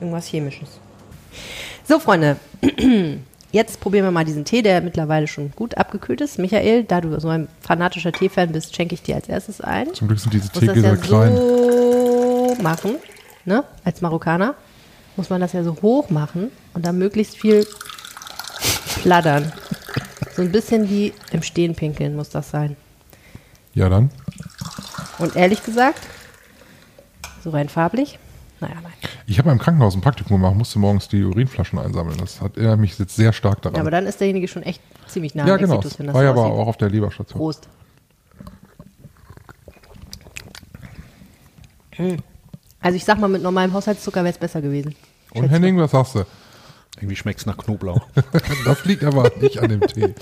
[0.00, 0.80] Irgendwas Chemisches.
[1.86, 2.38] So, Freunde,
[3.52, 6.38] jetzt probieren wir mal diesen Tee, der mittlerweile schon gut abgekühlt ist.
[6.38, 9.92] Michael, da du so ein fanatischer Teefan bist, schenke ich dir als erstes ein.
[9.92, 11.36] Zum Glück sind diese Teegläser ja klein.
[11.36, 12.96] so machen,
[13.44, 13.64] ne?
[13.84, 14.54] Als Marokkaner
[15.16, 17.66] muss man das ja so hoch machen und dann möglichst viel
[19.02, 19.52] plattern.
[20.36, 22.76] So ein bisschen wie im Stehen pinkeln muss das sein.
[23.74, 24.10] Ja, dann.
[25.18, 26.00] Und ehrlich gesagt,
[27.42, 28.18] so rein farblich,
[28.60, 28.92] naja, nein.
[29.26, 32.16] Ich habe im Krankenhaus ein Praktikum gemacht, musste morgens die Urinflaschen einsammeln.
[32.18, 33.80] Das hat erinnert mich jetzt sehr stark daran.
[33.80, 35.76] Aber dann ist derjenige schon echt ziemlich nah ja, am genau.
[35.76, 37.38] Exitus, wenn das War so ja aber auch auf der Leberstation.
[37.38, 37.68] Prost.
[41.92, 42.16] Hm.
[42.84, 44.94] Also ich sag mal, mit normalem Haushaltszucker wäre es besser gewesen.
[45.32, 46.26] Und Henning, was sagst du?
[46.96, 48.06] Irgendwie schmeckt es nach Knoblauch.
[48.66, 50.14] Das liegt aber nicht an dem Tee.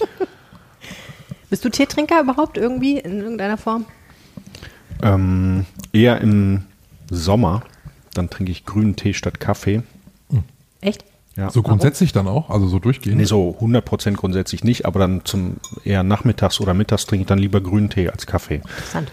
[1.51, 3.85] Bist du Teetrinker überhaupt irgendwie in irgendeiner Form?
[5.03, 6.65] ähm, eher im
[7.11, 7.63] Sommer,
[8.15, 9.83] dann trinke ich grünen Tee statt Kaffee.
[10.81, 11.05] Echt?
[11.37, 11.51] Ja.
[11.51, 12.51] So grundsätzlich dann auch?
[12.51, 13.19] Also so durchgehend?
[13.19, 17.39] Nee, so 100% grundsätzlich nicht, aber dann zum eher nachmittags oder mittags trinke ich dann
[17.39, 18.57] lieber grünen Tee als Kaffee.
[18.57, 19.11] Interessant.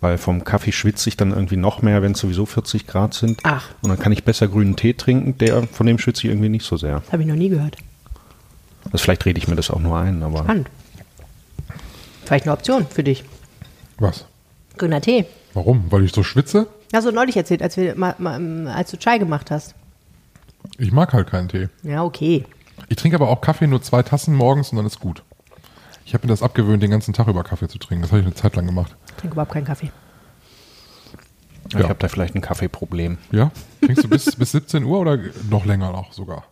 [0.00, 3.40] Weil vom Kaffee schwitze ich dann irgendwie noch mehr, wenn es sowieso 40 Grad sind.
[3.44, 3.70] Ach.
[3.80, 6.66] Und dann kann ich besser grünen Tee trinken, der von dem schwitze ich irgendwie nicht
[6.66, 7.00] so sehr.
[7.00, 7.76] Das habe ich noch nie gehört.
[8.86, 10.68] Also vielleicht rede ich mir das auch nur ein, aber Spannend.
[12.24, 13.24] Vielleicht eine Option für dich.
[13.98, 14.26] Was?
[14.76, 15.26] Grüner Tee.
[15.52, 15.90] Warum?
[15.90, 16.66] Weil ich so schwitze?
[16.92, 19.74] Hast du neulich erzählt, als, wir mal, mal, als du Chai gemacht hast.
[20.78, 21.68] Ich mag halt keinen Tee.
[21.82, 22.44] Ja, okay.
[22.88, 25.22] Ich trinke aber auch Kaffee nur zwei Tassen morgens und dann ist gut.
[26.04, 28.02] Ich habe mir das abgewöhnt, den ganzen Tag über Kaffee zu trinken.
[28.02, 28.94] Das habe ich eine Zeit lang gemacht.
[29.08, 29.90] Ich trinke überhaupt keinen Kaffee.
[31.68, 31.88] ich Ja.
[31.88, 33.18] habe da vielleicht ein Kaffeeproblem.
[33.32, 33.50] Ja?
[33.80, 36.44] Trinkst du bis, bis 17 Uhr oder noch länger noch sogar?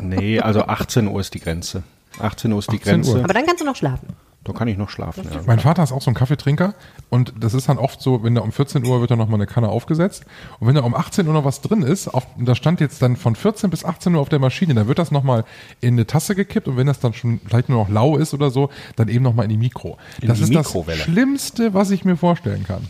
[0.00, 1.82] Nee, also 18 Uhr ist die Grenze.
[2.20, 3.02] 18 Uhr ist die 18 Uhr.
[3.04, 3.24] Grenze.
[3.24, 4.08] Aber dann kannst du noch schlafen.
[4.44, 5.24] Da kann ich noch schlafen.
[5.30, 5.40] Ja.
[5.46, 6.74] Mein Vater ist auch so ein Kaffeetrinker
[7.10, 9.46] und das ist dann oft so, wenn da um 14 Uhr wird da nochmal eine
[9.46, 10.24] Kanne aufgesetzt
[10.58, 13.02] und wenn da um 18 Uhr noch was drin ist, auf, und da stand jetzt
[13.02, 15.44] dann von 14 bis 18 Uhr auf der Maschine, dann wird das nochmal
[15.80, 18.50] in eine Tasse gekippt und wenn das dann schon vielleicht nur noch lau ist oder
[18.50, 19.98] so, dann eben nochmal in die Mikro.
[20.22, 20.98] In das die ist Mikrowelle.
[20.98, 22.88] das Schlimmste, was ich mir vorstellen kann.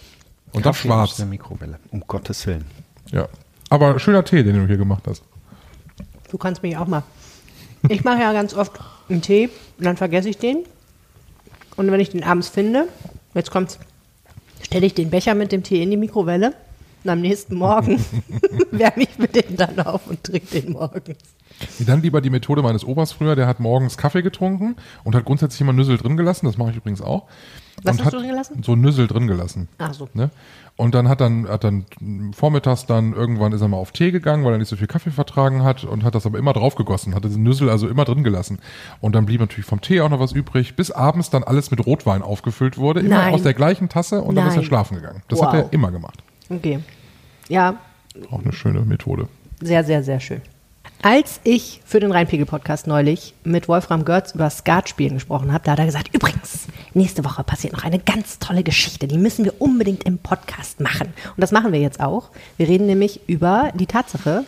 [0.52, 1.16] Und das Kaffee aus schwarz.
[1.16, 1.78] der Mikrowelle.
[1.90, 2.66] Um Gottes Willen.
[3.10, 3.26] Ja.
[3.70, 5.22] Aber schöner Tee, den du hier gemacht hast.
[6.30, 7.02] Du kannst mich auch mal.
[7.88, 10.64] Ich mache ja ganz oft einen Tee und dann vergesse ich den.
[11.78, 12.88] Und wenn ich den abends finde,
[13.34, 13.78] jetzt kommt's,
[14.62, 16.52] stelle ich den Becher mit dem Tee in die Mikrowelle
[17.04, 17.98] und am nächsten Morgen
[18.70, 21.18] wärme ich mir den dann auf und trinke den morgens.
[21.80, 25.60] Dann lieber die Methode meines Opas früher, der hat morgens Kaffee getrunken und hat grundsätzlich
[25.60, 27.24] immer Nüssel drin gelassen, das mache ich übrigens auch.
[27.82, 28.62] Was und hast hat du drin gelassen?
[28.62, 29.68] So Nüssel drin gelassen.
[29.78, 30.08] Ach so.
[30.14, 30.30] Ne?
[30.76, 31.86] Und dann hat dann, hat dann
[32.32, 35.10] vormittags dann irgendwann ist er mal auf Tee gegangen, weil er nicht so viel Kaffee
[35.10, 38.22] vertragen hat und hat das aber immer drauf gegossen, hat diese Nüssel also immer drin
[38.22, 38.58] gelassen.
[39.00, 41.84] Und dann blieb natürlich vom Tee auch noch was übrig, bis abends dann alles mit
[41.84, 43.34] Rotwein aufgefüllt wurde, immer Nein.
[43.34, 44.66] aus der gleichen Tasse und dann ist er Nein.
[44.66, 45.22] schlafen gegangen.
[45.28, 45.46] Das Wow.
[45.46, 46.22] hat er immer gemacht.
[46.50, 46.80] Okay.
[47.48, 47.78] Ja,
[48.30, 49.28] Auch eine schöne Methode.
[49.60, 50.40] sehr, sehr, sehr schön.
[51.00, 55.78] Als ich für den Rheinpegel-Podcast neulich mit Wolfram Görz über Skatspielen gesprochen habe, da hat
[55.78, 60.02] er gesagt, übrigens, nächste Woche passiert noch eine ganz tolle Geschichte, die müssen wir unbedingt
[60.04, 61.08] im Podcast machen.
[61.36, 62.30] Und das machen wir jetzt auch.
[62.56, 64.44] Wir reden nämlich über die Tatsache,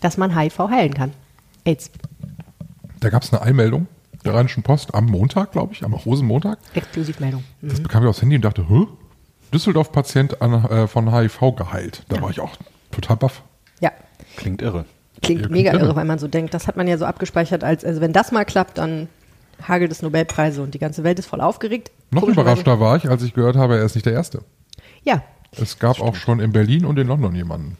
[0.00, 1.12] dass man HIV heilen kann.
[1.64, 1.90] AIDS.
[3.00, 3.88] Da gab es eine Einmeldung
[4.24, 6.58] der Rheinischen Post am Montag, glaube ich, am Rosenmontag.
[6.74, 7.42] Exklusivmeldung.
[7.62, 8.86] Das bekam ich aufs Handy und dachte, Hä?
[9.52, 12.04] Düsseldorf-Patient an, äh, von HIV geheilt.
[12.08, 12.52] Da war ich auch
[12.90, 13.42] total baff.
[13.80, 13.90] Ja.
[14.36, 14.84] Klingt irre.
[15.22, 15.96] Klingt Ja, mega klingt irre, irre.
[15.96, 18.44] weil man so denkt, das hat man ja so abgespeichert, als also wenn das mal
[18.44, 19.08] klappt, dann
[19.66, 21.90] hagelt es Nobelpreise und die ganze Welt ist voll aufgeregt.
[22.10, 24.42] Noch überraschter war ich, als ich gehört habe, er ist nicht der Erste.
[25.02, 27.76] Ja, Es gab auch schon in Berlin und in London jemanden.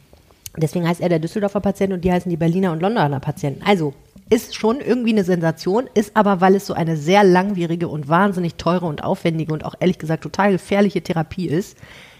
[0.56, 3.62] deswegen heißt er der Düsseldorfer Patient und die heißen die Berliner und Londoner Patienten.
[3.64, 3.94] Also
[4.30, 8.56] ist schon irgendwie eine Sensation, ist aber, weil es so eine sehr langwierige und wahnsinnig
[8.56, 11.76] teure und aufwendige und auch ehrlich gesagt total gefährliche Therapie ist,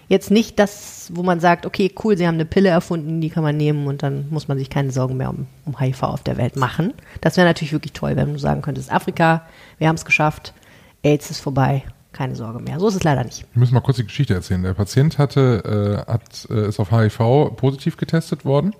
[0.09, 3.43] jetzt nicht das, wo man sagt, okay, cool, sie haben eine Pille erfunden, die kann
[3.43, 6.39] man nehmen und dann muss man sich keine Sorgen mehr um, um HIV auf der
[6.39, 6.95] Welt machen.
[7.21, 9.47] Das wäre natürlich wirklich toll, wenn du sagen könntest, Afrika,
[9.79, 10.55] wir haben es geschafft,
[11.03, 12.81] AIDS ist vorbei, keine Sorge mehr.
[12.81, 13.47] So ist es leider nicht.
[13.53, 14.63] Wir müssen mal kurz die Geschichte erzählen.
[14.63, 18.75] Der Patient hatte, äh, hat, äh, ist auf HIV positiv getestet worden.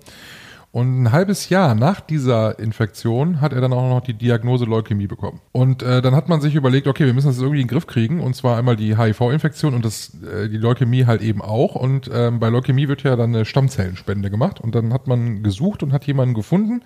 [0.71, 5.07] Und ein halbes Jahr nach dieser Infektion hat er dann auch noch die Diagnose Leukämie
[5.07, 5.41] bekommen.
[5.51, 7.87] Und äh, dann hat man sich überlegt, okay, wir müssen das irgendwie in den Griff
[7.87, 8.19] kriegen.
[8.19, 11.73] Und zwar einmal die HIV-Infektion und das, äh, die Leukämie halt eben auch.
[11.73, 14.61] Und ähm, bei Leukämie wird ja dann eine Stammzellenspende gemacht.
[14.61, 16.83] Und dann hat man gesucht und hat jemanden gefunden,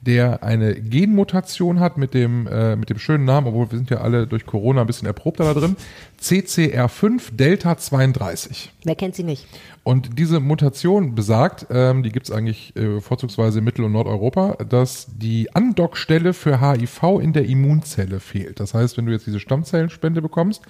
[0.00, 3.98] der eine Genmutation hat mit dem, äh, mit dem schönen Namen, obwohl wir sind ja
[3.98, 5.76] alle durch Corona ein bisschen erprobter da drin,
[6.20, 8.72] CCR5 Delta 32.
[8.84, 9.46] Wer kennt sie nicht?
[9.82, 15.08] Und diese Mutation besagt, ähm, die gibt's eigentlich äh, vorzugsweise in Mittel- und Nordeuropa, dass
[15.16, 18.60] die Andockstelle für HIV in der Immunzelle fehlt.
[18.60, 20.62] Das heißt, wenn du jetzt diese Stammzellenspende bekommst,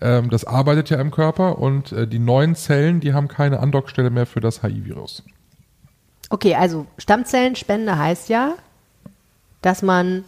[0.00, 4.10] ähm, das arbeitet ja im Körper und äh, die neuen Zellen, die haben keine Andockstelle
[4.10, 5.24] mehr für das HIV-Virus.
[6.30, 8.54] Okay, also Stammzellenspende heißt ja,
[9.62, 10.24] dass man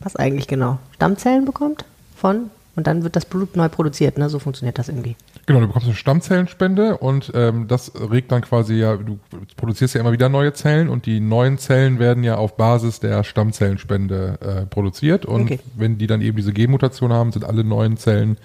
[0.00, 0.78] was eigentlich genau?
[0.92, 1.84] Stammzellen bekommt
[2.16, 4.28] von und dann wird das Blut neu produziert, ne?
[4.28, 5.16] So funktioniert das irgendwie.
[5.46, 9.18] Genau, du bekommst eine Stammzellenspende und ähm, das regt dann quasi ja, du
[9.56, 13.24] produzierst ja immer wieder neue Zellen und die neuen Zellen werden ja auf Basis der
[13.24, 15.58] Stammzellenspende äh, produziert und Okay.
[15.74, 18.36] wenn die dann eben diese Genmutation haben, sind alle neuen Zellen,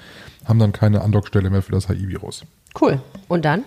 [0.46, 2.46] haben dann keine Andockstelle mehr für das HIV-Virus.
[2.80, 3.00] Cool.
[3.28, 3.64] Und dann?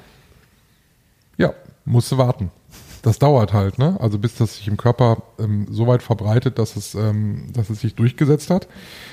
[1.37, 1.53] Ja,
[1.85, 2.51] musst du warten.
[3.03, 3.97] Das dauert halt, ne?
[4.01, 7.81] Also bis das sich im Körper ähm, so weit verbreitet, dass es, ähm, dass es
[7.81, 8.69] sich durchgesetzt hat.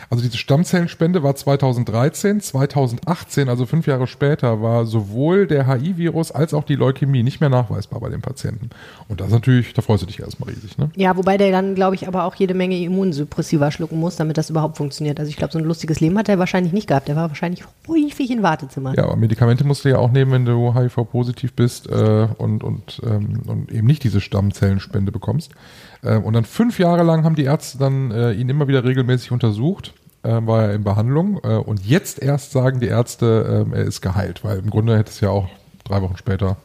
[0.10, 6.54] Also diese Stammzellenspende war 2013, 2018, also fünf Jahre später, war sowohl der HIV-Virus als
[6.54, 8.70] auch die Leukämie nicht mehr nachweisbar bei den Patienten.
[9.08, 10.92] Und das natürlich, da freust du dich erstmal riesig, ne?
[10.96, 14.50] Ja, wobei der dann, glaube ich, aber auch jede Menge Immunsuppressiva schlucken muss, damit das
[14.50, 15.20] überhaupt funktioniert.
[15.20, 17.08] Also ich glaube, so ein lustiges Leben hat er wahrscheinlich nicht gehabt.
[17.08, 18.96] Der war wahrscheinlich häufig in Wartezimmern.
[18.96, 23.02] Ja, aber Medikamente musst du ja auch nehmen, wenn du HIV-positiv bist äh, und, und,
[23.04, 25.52] ähm, und eben nicht diese Stammzellenspende bekommst.
[26.04, 29.32] Äh, und dann fünf Jahre lang haben die Ärzte dann äh, ihn immer wieder regelmäßig
[29.32, 31.40] untersucht, äh, war er in Behandlung.
[31.44, 35.10] Äh, und jetzt erst sagen die Ärzte, äh, er ist geheilt, weil im Grunde hätte
[35.10, 35.48] es ja auch
[35.84, 36.58] drei Wochen später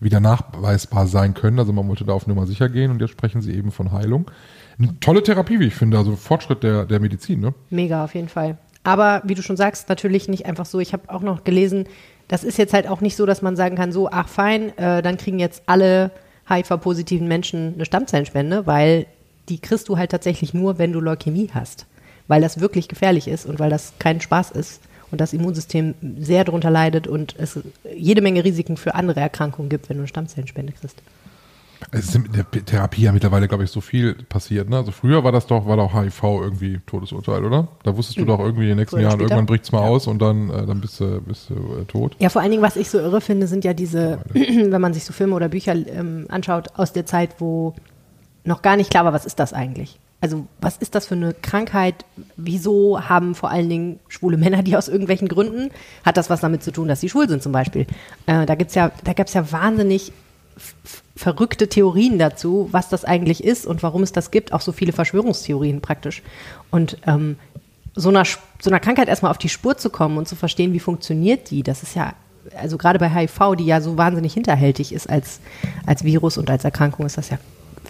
[0.00, 1.58] wieder nachweisbar sein können.
[1.58, 4.30] Also man wollte da auf Nummer sicher gehen und jetzt sprechen sie eben von Heilung.
[4.78, 7.40] Eine tolle Therapie, wie ich finde, also Fortschritt der, der Medizin.
[7.40, 7.54] Ne?
[7.70, 8.58] Mega, auf jeden Fall.
[8.82, 10.78] Aber wie du schon sagst, natürlich nicht einfach so.
[10.78, 11.86] Ich habe auch noch gelesen,
[12.28, 15.00] das ist jetzt halt auch nicht so, dass man sagen kann, so, ach fein, äh,
[15.00, 16.10] dann kriegen jetzt alle
[16.48, 19.06] HIV-positiven Menschen eine Stammzellenspende, weil
[19.48, 21.86] die kriegst du halt tatsächlich nur, wenn du Leukämie hast.
[22.26, 24.80] Weil das wirklich gefährlich ist und weil das kein Spaß ist
[25.10, 27.58] und das Immunsystem sehr darunter leidet und es
[27.94, 31.02] jede Menge Risiken für andere Erkrankungen gibt, wenn du eine Stammzellenspende kriegst.
[31.90, 34.68] Es ist in der Therapie ja mittlerweile, glaube ich, so viel passiert.
[34.68, 34.76] Ne?
[34.76, 37.68] Also früher war das doch, war doch HIV irgendwie Todesurteil, oder?
[37.82, 39.30] Da wusstest du doch irgendwie in den nächsten Früher Jahren, später.
[39.30, 42.16] irgendwann bricht's mal aus und dann, äh, dann bist du, bist du äh, tot.
[42.18, 45.04] Ja, vor allen Dingen, was ich so irre finde, sind ja diese, wenn man sich
[45.04, 47.74] so Filme oder Bücher ähm, anschaut aus der Zeit, wo
[48.44, 49.98] noch gar nicht klar war, was ist das eigentlich?
[50.20, 52.06] Also was ist das für eine Krankheit?
[52.36, 55.70] Wieso haben vor allen Dingen schwule Männer die aus irgendwelchen Gründen?
[56.02, 57.86] Hat das was damit zu tun, dass sie schwul sind zum Beispiel?
[58.24, 60.12] Äh, da gibt's ja, da gab's ja wahnsinnig
[61.16, 64.52] verrückte Theorien dazu, was das eigentlich ist und warum es das gibt.
[64.52, 66.22] Auch so viele Verschwörungstheorien praktisch.
[66.70, 67.36] Und ähm,
[67.94, 70.80] so einer, so einer Krankheit erstmal auf die Spur zu kommen und zu verstehen, wie
[70.80, 72.14] funktioniert die, das ist ja
[72.56, 75.40] also gerade bei HIV, die ja so wahnsinnig hinterhältig ist als,
[75.86, 77.38] als Virus und als Erkrankung, ist das ja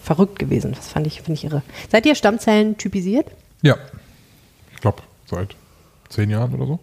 [0.03, 0.73] verrückt gewesen.
[0.73, 1.63] Das fand ich, finde ich irre.
[1.91, 3.27] Seid ihr Stammzellen typisiert?
[3.63, 3.77] Ja.
[4.73, 5.57] Ich glaube, seit
[6.09, 6.79] zehn Jahren oder so.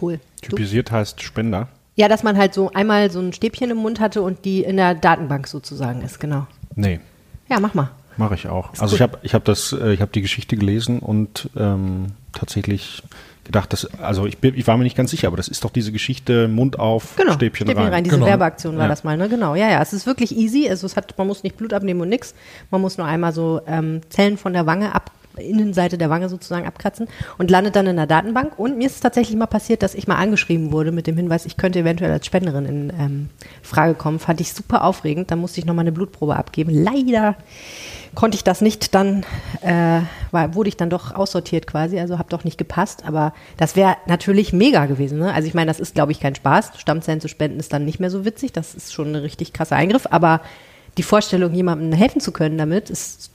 [0.00, 0.20] Cool.
[0.42, 0.50] Du?
[0.50, 1.68] Typisiert heißt Spender.
[1.98, 4.76] Ja, dass man halt so einmal so ein Stäbchen im Mund hatte und die in
[4.76, 6.46] der Datenbank sozusagen ist, genau.
[6.76, 7.00] Nee,
[7.48, 7.90] Ja, mach mal.
[8.16, 8.72] mache ich auch.
[8.72, 8.96] Ist Also gut.
[8.98, 13.02] ich habe ich hab das, äh, ich habe die Geschichte gelesen und ähm, tatsächlich
[13.44, 15.70] gedacht, dass, also ich, bin, ich war mir nicht ganz sicher, aber das ist doch
[15.70, 18.04] diese Geschichte Mund auf, Genau, Stäbchen, rein.
[18.04, 18.26] Diese Genau.
[18.26, 18.88] Werbeaktion war Ja.
[18.88, 19.28] das mal, ne?
[19.28, 19.54] Genau.
[19.56, 19.80] Ja, ja.
[19.82, 20.68] Es ist wirklich easy.
[20.68, 22.34] Also es hat, man muss nicht Blut abnehmen und nix.
[22.70, 26.66] Man muss nur einmal so ähm, Zellen von der Wange ab, Innenseite der Wange sozusagen
[26.66, 28.58] abkratzen und landet dann in der Datenbank.
[28.58, 31.46] Und mir ist es tatsächlich mal passiert, dass ich mal angeschrieben wurde mit dem Hinweis,
[31.46, 33.30] ich könnte eventuell als Spenderin in ähm,
[33.62, 34.18] Frage kommen.
[34.18, 35.30] Fand ich super aufregend.
[35.30, 36.70] Da musste ich nochmal eine Blutprobe abgeben.
[36.70, 37.36] Leider
[38.14, 39.24] konnte ich das nicht dann,
[39.60, 43.76] äh, war, wurde ich dann doch aussortiert quasi, also habe doch nicht gepasst, aber das
[43.76, 45.18] wäre natürlich mega gewesen.
[45.18, 45.32] Ne?
[45.32, 46.72] Also ich meine, das ist, glaube ich, kein Spaß.
[46.78, 49.76] Stammzellen zu spenden ist dann nicht mehr so witzig, das ist schon ein richtig krasser
[49.76, 50.40] Eingriff, aber
[50.96, 53.30] die Vorstellung, jemandem helfen zu können damit, ist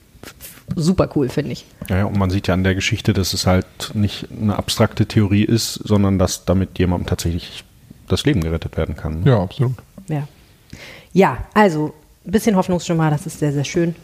[0.75, 1.65] super cool, finde ich.
[1.89, 5.43] Ja, und man sieht ja an der Geschichte, dass es halt nicht eine abstrakte Theorie
[5.43, 7.63] ist, sondern dass damit jemandem tatsächlich
[8.07, 9.23] das Leben gerettet werden kann.
[9.23, 9.73] Ja, absolut.
[10.07, 10.27] Ja.
[11.13, 11.93] Ja, also
[12.25, 13.95] ein bisschen Hoffnungsschimmer, das ist sehr, sehr schön.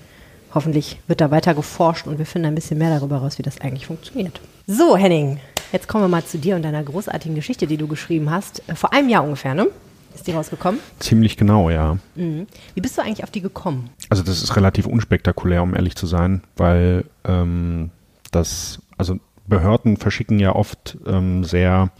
[0.53, 3.61] Hoffentlich wird da weiter geforscht und wir finden ein bisschen mehr darüber raus, wie das
[3.61, 4.39] eigentlich funktioniert.
[4.65, 5.39] So, Henning,
[5.71, 8.63] jetzt kommen wir mal zu dir und deiner großartigen Geschichte, die du geschrieben hast.
[8.67, 9.67] Äh, Vor einem Jahr ungefähr, ne?
[10.15, 10.79] Ist die rausgekommen?
[10.99, 11.97] Ziemlich genau, ja.
[12.15, 12.47] Mhm.
[12.73, 13.89] Wie bist du eigentlich auf die gekommen?
[14.09, 17.91] Also das ist relativ unspektakulär, um ehrlich zu sein, weil ähm,
[18.31, 21.91] das, also Behörden verschicken ja oft ähm, sehr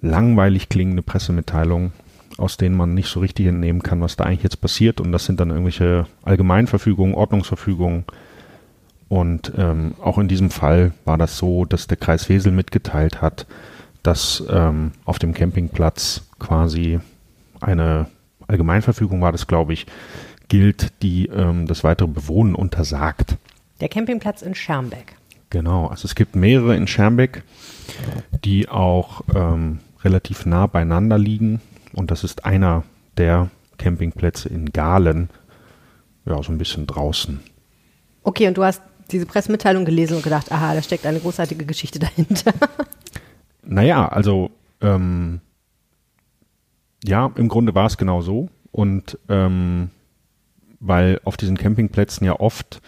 [0.00, 1.92] langweilig klingende Pressemitteilungen,
[2.36, 5.00] aus denen man nicht so richtig entnehmen kann, was da eigentlich jetzt passiert.
[5.00, 8.04] Und das sind dann irgendwelche Allgemeinverfügungen, Ordnungsverfügungen.
[9.08, 13.46] Und ähm, auch in diesem Fall war das so, dass der Kreis Wesel mitgeteilt hat,
[14.04, 17.00] dass ähm, auf dem Campingplatz quasi
[17.60, 18.06] eine
[18.46, 19.86] Allgemeinverfügung war das, glaube ich,
[20.48, 23.36] gilt, die ähm, das weitere Bewohnen untersagt.
[23.80, 25.16] Der Campingplatz in Schermbeck.
[25.50, 27.42] Genau, also es gibt mehrere in Schermbeck,
[28.44, 31.60] die auch ähm, relativ nah beieinander liegen.
[31.92, 32.84] Und das ist einer
[33.16, 35.30] der Campingplätze in Galen,
[36.26, 37.40] ja, so ein bisschen draußen.
[38.22, 41.98] Okay, und du hast diese Pressemitteilung gelesen und gedacht, aha, da steckt eine großartige Geschichte
[41.98, 42.52] dahinter.
[43.66, 44.50] Naja, also
[44.80, 45.40] ähm,
[47.04, 48.48] ja, im Grunde war es genau so.
[48.70, 49.90] Und ähm,
[50.80, 52.82] weil auf diesen Campingplätzen ja oft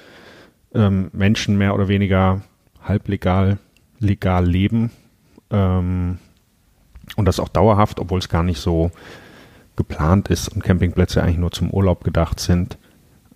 [0.74, 2.42] ähm, Menschen mehr oder weniger
[2.82, 3.58] halblegal,
[3.98, 4.90] legal leben
[5.50, 6.18] ähm,
[7.16, 8.90] und das auch dauerhaft, obwohl es gar nicht so
[9.76, 12.78] geplant ist und Campingplätze eigentlich nur zum Urlaub gedacht sind.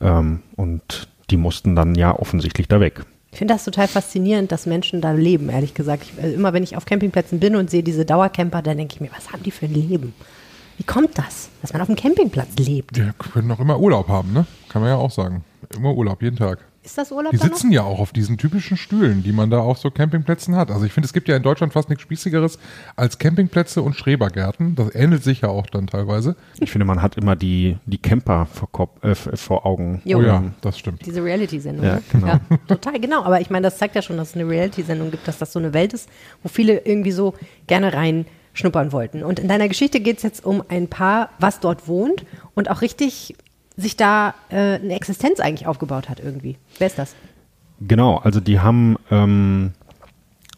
[0.01, 3.05] Ähm, und die mussten dann ja offensichtlich da weg.
[3.33, 6.03] Ich finde das total faszinierend, dass Menschen da leben, ehrlich gesagt.
[6.03, 9.01] Ich, also immer wenn ich auf Campingplätzen bin und sehe diese Dauercamper, dann denke ich
[9.01, 10.15] mir, was haben die für ein Leben?
[10.77, 12.97] Wie kommt das, dass man auf dem Campingplatz lebt?
[12.97, 14.47] Die können auch immer Urlaub haben, ne?
[14.69, 15.45] Kann man ja auch sagen.
[15.77, 16.59] Immer Urlaub, jeden Tag.
[16.83, 19.77] Ist das Urlaub Die sitzen ja auch auf diesen typischen Stühlen, die man da auf
[19.77, 20.71] so Campingplätzen hat.
[20.71, 22.59] Also ich finde, es gibt ja in Deutschland fast nichts Spießigeres
[22.97, 24.77] als Campingplätze und Schrebergärten.
[24.77, 26.37] Das ähnelt sich ja auch dann teilweise.
[26.59, 30.01] Ich finde, man hat immer die, die Camper vor, Kop äh, vor Augen.
[30.07, 30.19] Jo.
[30.19, 31.05] Oh ja, das stimmt.
[31.05, 31.85] Diese Reality-Sendung.
[31.85, 32.03] Ja, ne?
[32.11, 32.27] genau.
[32.27, 33.25] ja, total, genau.
[33.25, 35.59] Aber ich meine, das zeigt ja schon, dass es eine Reality-Sendung gibt, dass das so
[35.59, 36.09] eine Welt ist,
[36.43, 37.35] wo viele irgendwie so
[37.67, 39.23] gerne reinschnuppern wollten.
[39.23, 42.81] Und in deiner Geschichte geht es jetzt um ein Paar, was dort wohnt und auch
[42.81, 43.35] richtig
[43.81, 46.57] sich da äh, eine Existenz eigentlich aufgebaut hat irgendwie.
[46.79, 47.15] Wer ist das?
[47.81, 49.73] Genau, also die haben ähm,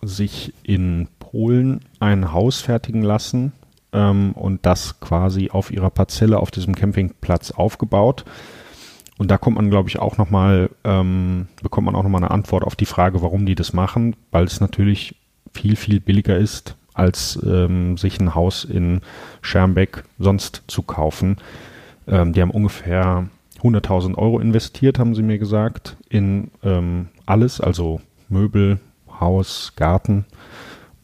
[0.03, 3.53] sich in Polen ein Haus fertigen lassen
[3.93, 8.25] ähm, und das quasi auf ihrer Parzelle auf diesem Campingplatz aufgebaut.
[9.19, 12.65] Und da kommt man, glaube ich, auch nochmal, ähm, bekommt man auch nochmal eine Antwort
[12.65, 15.15] auf die Frage, warum die das machen, weil es natürlich
[15.53, 19.01] viel, viel billiger ist, als ähm, sich ein Haus in
[19.43, 21.37] Schermbeck sonst zu kaufen.
[22.07, 23.29] Ähm, die haben ungefähr
[23.63, 28.81] 100.000 Euro investiert, haben sie mir gesagt, in ähm, alles, also Möbel,
[29.21, 30.25] Haus, Garten.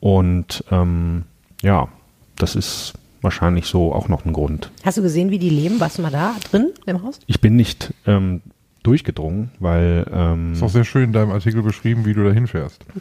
[0.01, 1.25] Und ähm,
[1.63, 1.89] ja,
[2.37, 4.71] das ist wahrscheinlich so auch noch ein Grund.
[4.85, 5.81] Hast du gesehen, wie die leben?
[5.81, 7.21] Warst du mal da drin im Haus?
[7.27, 8.43] Ich bin nicht ähm,
[8.83, 12.85] durchgedrungen, weil ähm, Ist auch sehr schön in deinem Artikel beschrieben, wie du da hinfährst.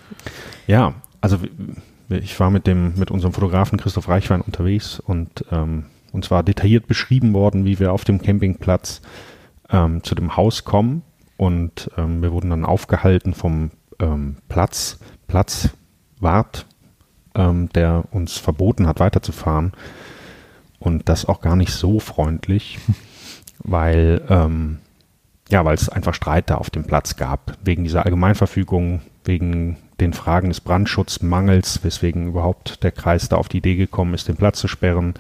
[0.67, 1.37] Ja, also
[2.09, 5.85] ich war mit dem mit unserem Fotografen Christoph Reichwein unterwegs und ähm,
[6.17, 9.01] uns war detailliert beschrieben worden, wie wir auf dem Campingplatz
[9.69, 11.03] ähm, zu dem Haus kommen.
[11.37, 16.65] Und ähm, wir wurden dann aufgehalten vom ähm, Platz Platzwart,
[17.35, 19.73] ähm, der uns verboten hat weiterzufahren.
[20.79, 22.79] Und das auch gar nicht so freundlich,
[23.59, 24.79] weil ähm,
[25.49, 30.13] ja, weil es einfach Streit da auf dem Platz gab, wegen dieser Allgemeinverfügung, wegen den
[30.13, 34.59] Fragen des Brandschutzmangels, weswegen überhaupt der Kreis da auf die Idee gekommen ist, den Platz
[34.59, 35.13] zu sperren.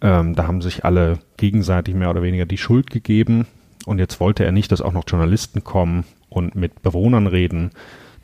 [0.00, 3.46] Ähm, da haben sich alle gegenseitig mehr oder weniger die Schuld gegeben.
[3.86, 7.70] Und jetzt wollte er nicht, dass auch noch Journalisten kommen und mit Bewohnern reden,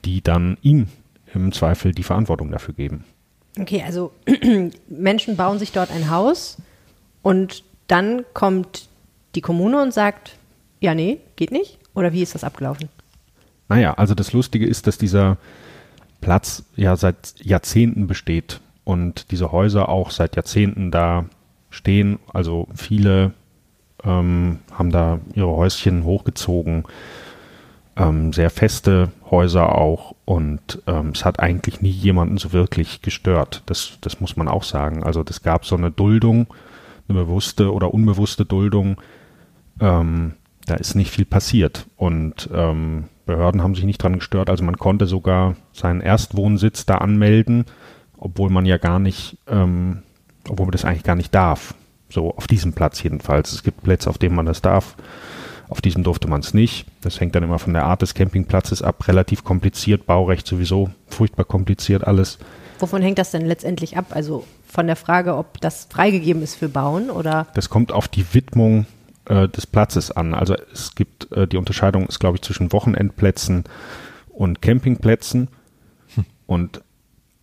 [0.05, 0.89] die dann ihm
[1.33, 3.05] im Zweifel die Verantwortung dafür geben.
[3.59, 4.13] Okay, also
[4.89, 6.59] Menschen bauen sich dort ein Haus
[7.23, 8.89] und dann kommt
[9.35, 10.37] die Kommune und sagt,
[10.81, 11.79] ja, nee, geht nicht?
[11.95, 12.89] Oder wie ist das abgelaufen?
[13.69, 15.39] Naja, also das Lustige ist, dass dieser
[16.21, 21.27] Platz ja seit Jahrzehnten besteht und diese Häuser auch seit Jahrzehnten da
[21.73, 22.19] stehen.
[22.33, 23.33] Also viele
[24.05, 26.85] ähm, haben da ihre Häuschen hochgezogen,
[27.97, 33.63] ähm, sehr feste Häuser auch und ähm, es hat eigentlich nie jemanden so wirklich gestört.
[33.67, 35.03] Das, das muss man auch sagen.
[35.03, 36.47] Also das gab so eine Duldung,
[37.09, 39.01] eine bewusste oder unbewusste Duldung.
[39.81, 40.35] Ähm,
[40.67, 44.51] da ist nicht viel passiert und ähm, Behörden haben sich nicht dran gestört.
[44.51, 47.65] Also man konnte sogar seinen Erstwohnsitz da anmelden,
[48.19, 50.03] obwohl man ja gar nicht, ähm,
[50.49, 51.75] obwohl man das eigentlich gar nicht darf.
[52.09, 53.53] So auf diesem Platz jedenfalls.
[53.53, 54.97] Es gibt Plätze, auf denen man das darf.
[55.69, 56.87] Auf diesem durfte man es nicht.
[57.01, 59.09] Das hängt dann immer von der Art des Campingplatzes ab.
[59.09, 62.39] Relativ kompliziert, Baurecht sowieso furchtbar kompliziert alles.
[62.79, 64.07] Wovon hängt das denn letztendlich ab?
[64.11, 67.47] Also von der Frage, ob das freigegeben ist für Bauen oder?
[67.55, 68.87] Das kommt auf die Widmung
[69.27, 70.35] äh, des Platzes an.
[70.35, 73.65] Also es gibt äh, die Unterscheidung ist, glaube ich, zwischen Wochenendplätzen
[74.29, 75.49] und Campingplätzen.
[76.15, 76.25] Hm.
[76.47, 76.83] Und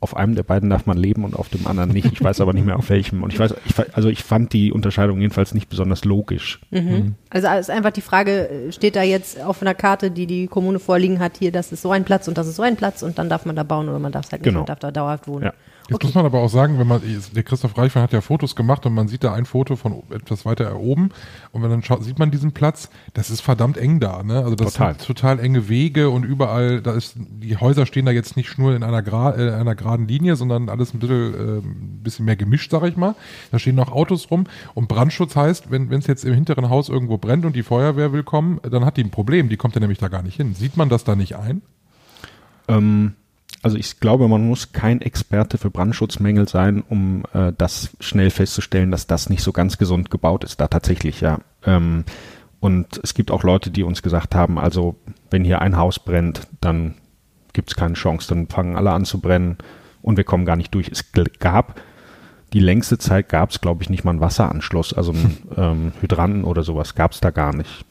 [0.02, 2.12] auf einem der beiden darf man leben und auf dem anderen nicht.
[2.12, 3.22] Ich weiß aber nicht mehr auf welchem.
[3.22, 6.62] Und ich weiß, ich, also ich fand die Unterscheidung jedenfalls nicht besonders logisch.
[6.72, 6.80] Mhm.
[6.80, 7.16] Mhm.
[7.30, 11.20] Also ist einfach die Frage, steht da jetzt auf einer Karte, die die Kommune vorliegen
[11.20, 13.30] hat, hier, das ist so ein Platz und das ist so ein Platz und dann
[13.30, 14.62] darf man da bauen oder man darf es halt nicht, genau.
[14.62, 15.45] man darf da dauerhaft wohnen.
[15.45, 15.54] Ja.
[15.90, 16.08] Jetzt okay.
[16.08, 17.02] muss man aber auch sagen, wenn man,
[17.36, 20.46] der Christoph Reichmann hat ja Fotos gemacht und man sieht da ein Foto von etwas
[20.46, 21.10] weiter oben
[21.52, 24.38] und wenn dann schaut, sieht man diesen Platz, das ist verdammt eng da, ne?
[24.38, 24.94] Also das total.
[24.94, 28.76] sind total enge Wege und überall, da ist, die Häuser stehen da jetzt nicht nur
[28.76, 32.36] in einer, Gra äh, einer geraden Linie, sondern alles ein bisschen, äh, ein bisschen mehr
[32.36, 33.16] gemischt, sag ich mal.
[33.52, 34.44] Da stehen noch Autos rum
[34.76, 38.24] und Brandschutz heißt, wenn es jetzt im hinteren Haus irgendwo brennt und die Feuerwehr will
[38.24, 40.54] kommen, dann hat die ein Problem, die kommt ja nämlich da gar nicht hin.
[40.54, 41.64] Sieht man das da nicht ein?
[42.68, 43.16] Ähm,
[43.62, 48.91] also ich glaube, man muss kein Experte für Brandschutzmängel sein, um äh, das schnell festzustellen,
[48.91, 51.39] dass das nicht so ganz gesund gebaut ist, da tatsächlich, ja.
[51.66, 52.05] Ähm,
[52.60, 54.95] und es gibt auch Leute, die uns gesagt haben, also
[55.30, 56.95] wenn hier ein Haus brennt, dann
[57.53, 59.57] gibt es keine Chance, dann fangen alle an zu brennen
[60.01, 60.89] und wir kommen gar nicht durch.
[60.89, 61.82] Es gab
[62.53, 66.43] die längste Zeit gab es, glaube ich, nicht mal einen Wasseranschluss, also einen ähm, Hydranten
[66.43, 67.86] oder sowas gab es da gar nicht.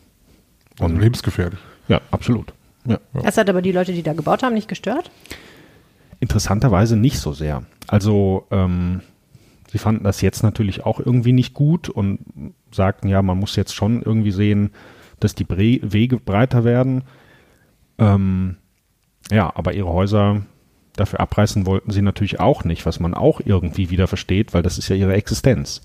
[0.75, 1.61] Also und, also lebensgefährlich.
[1.89, 2.53] Ja, absolut.
[2.85, 2.99] Ja.
[3.13, 5.11] Das hat aber die Leute, die da gebaut haben, nicht gestört?
[6.21, 7.65] Interessanterweise nicht so sehr.
[7.87, 9.03] Also ähm,
[9.71, 12.21] sie fanden das jetzt natürlich auch irgendwie nicht gut und
[12.73, 14.71] sagten, ja, man muss jetzt schon irgendwie sehen,
[15.21, 17.05] dass die Bre Wege breiter werden.
[17.99, 18.57] Ähm,
[19.31, 20.43] ja, aber ihre Häuser
[20.97, 24.79] dafür abreißen wollten sie natürlich auch nicht, was man auch irgendwie wieder versteht, weil das
[24.79, 25.83] ist ja ihre Existenz.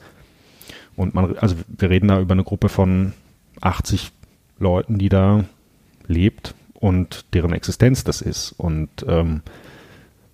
[0.96, 3.14] Und man, also wir reden da über eine Gruppe von
[3.62, 4.12] 80
[4.60, 5.46] Leuten, die da
[6.08, 8.52] lebt und deren Existenz das ist.
[8.54, 9.42] Und ähm,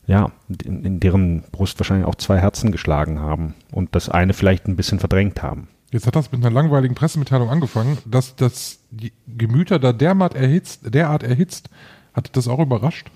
[0.09, 0.31] ja,
[0.65, 4.75] in, in, deren Brust wahrscheinlich auch zwei Herzen geschlagen haben und das eine vielleicht ein
[4.75, 5.67] bisschen verdrängt haben.
[5.91, 10.95] Jetzt hat das mit einer langweiligen Pressemitteilung angefangen, dass das die Gemüter da derart erhitzt,
[10.95, 11.69] derart erhitzt.
[12.13, 13.11] Hat das auch überrascht?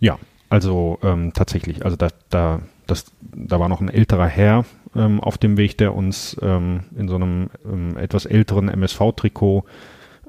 [0.00, 0.18] Ja,
[0.48, 1.84] also ähm, tatsächlich.
[1.84, 4.64] Also da, da, das, da war noch ein älterer Herr
[4.96, 9.64] ähm, auf dem Weg, der uns ähm, in so einem ähm, etwas älteren MSV-Trikot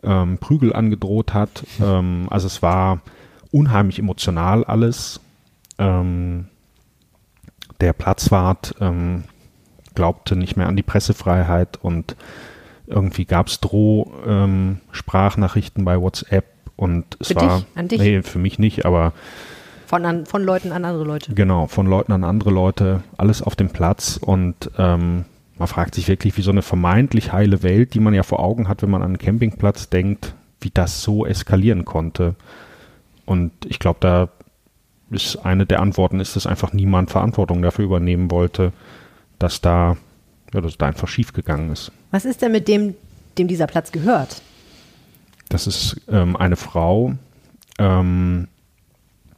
[0.03, 1.63] ähm, Prügel angedroht hat.
[1.81, 2.99] Ähm, also es war
[3.51, 5.21] unheimlich emotional alles
[5.81, 6.45] ähm,
[7.81, 9.23] der Platzwart ähm,
[9.95, 12.15] glaubte nicht mehr an die Pressefreiheit und
[12.85, 17.65] irgendwie gab es Droh-Sprachnachrichten ähm, bei WhatsApp und es für war dich?
[17.75, 17.99] An dich?
[17.99, 19.13] nee für mich nicht, aber
[19.87, 21.33] von, an, von Leuten an andere Leute.
[21.33, 25.25] Genau, von Leuten an andere Leute, alles auf dem Platz und ähm,
[25.57, 28.67] man fragt sich wirklich, wie so eine vermeintlich heile Welt, die man ja vor Augen
[28.67, 32.35] hat, wenn man an einen Campingplatz denkt, wie das so eskalieren konnte.
[33.25, 34.29] Und ich glaube, da
[35.11, 38.71] ist eine der Antworten ist, dass einfach niemand Verantwortung dafür übernehmen wollte,
[39.39, 39.97] dass da,
[40.53, 41.91] ja, dass da einfach schief gegangen ist.
[42.11, 42.95] Was ist denn mit dem,
[43.37, 44.41] dem dieser Platz gehört?
[45.49, 47.15] Das ist ähm, eine Frau,
[47.77, 48.47] ähm,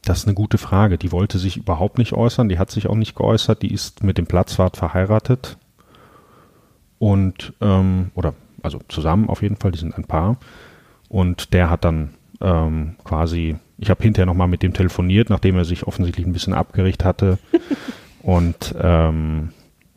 [0.04, 0.98] das ist eine gute Frage.
[0.98, 4.18] Die wollte sich überhaupt nicht äußern, die hat sich auch nicht geäußert, die ist mit
[4.18, 5.56] dem Platzwart verheiratet
[6.98, 10.38] und ähm, oder also zusammen auf jeden Fall, die sind ein Paar.
[11.08, 15.64] Und der hat dann ähm, quasi ich habe hinterher nochmal mit dem telefoniert, nachdem er
[15.64, 17.38] sich offensichtlich ein bisschen abgerichtet hatte.
[18.22, 19.50] und ähm,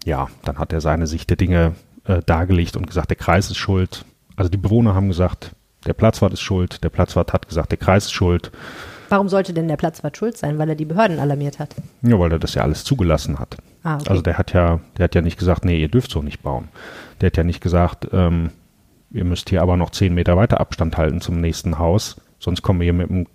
[0.03, 1.75] ja, dann hat er seine Sicht der Dinge
[2.05, 4.05] äh, dargelegt und gesagt, der Kreis ist schuld.
[4.35, 5.51] Also die Bewohner haben gesagt,
[5.85, 8.51] der Platzwart ist schuld, der Platzwart hat gesagt, der Kreis ist schuld.
[9.09, 10.57] Warum sollte denn der Platzwart schuld sein?
[10.57, 11.75] Weil er die Behörden alarmiert hat.
[12.01, 13.57] Ja, weil er das ja alles zugelassen hat.
[13.83, 14.09] Ah, okay.
[14.09, 16.67] Also der hat ja, der hat ja nicht gesagt, nee, ihr dürft so nicht bauen.
[17.21, 18.51] Der hat ja nicht gesagt, ähm,
[19.11, 22.79] ihr müsst hier aber noch zehn Meter weiter Abstand halten zum nächsten Haus, sonst kommen
[22.79, 23.27] wir hier mit dem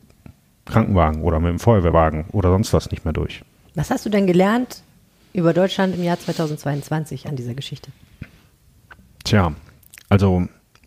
[0.65, 3.43] Krankenwagen oder mit dem Feuerwehrwagen oder sonst was nicht mehr durch.
[3.75, 4.83] Was hast du denn gelernt
[5.33, 7.91] über Deutschland im Jahr 2022 an dieser Geschichte?
[9.25, 9.55] Tja,
[10.09, 10.47] also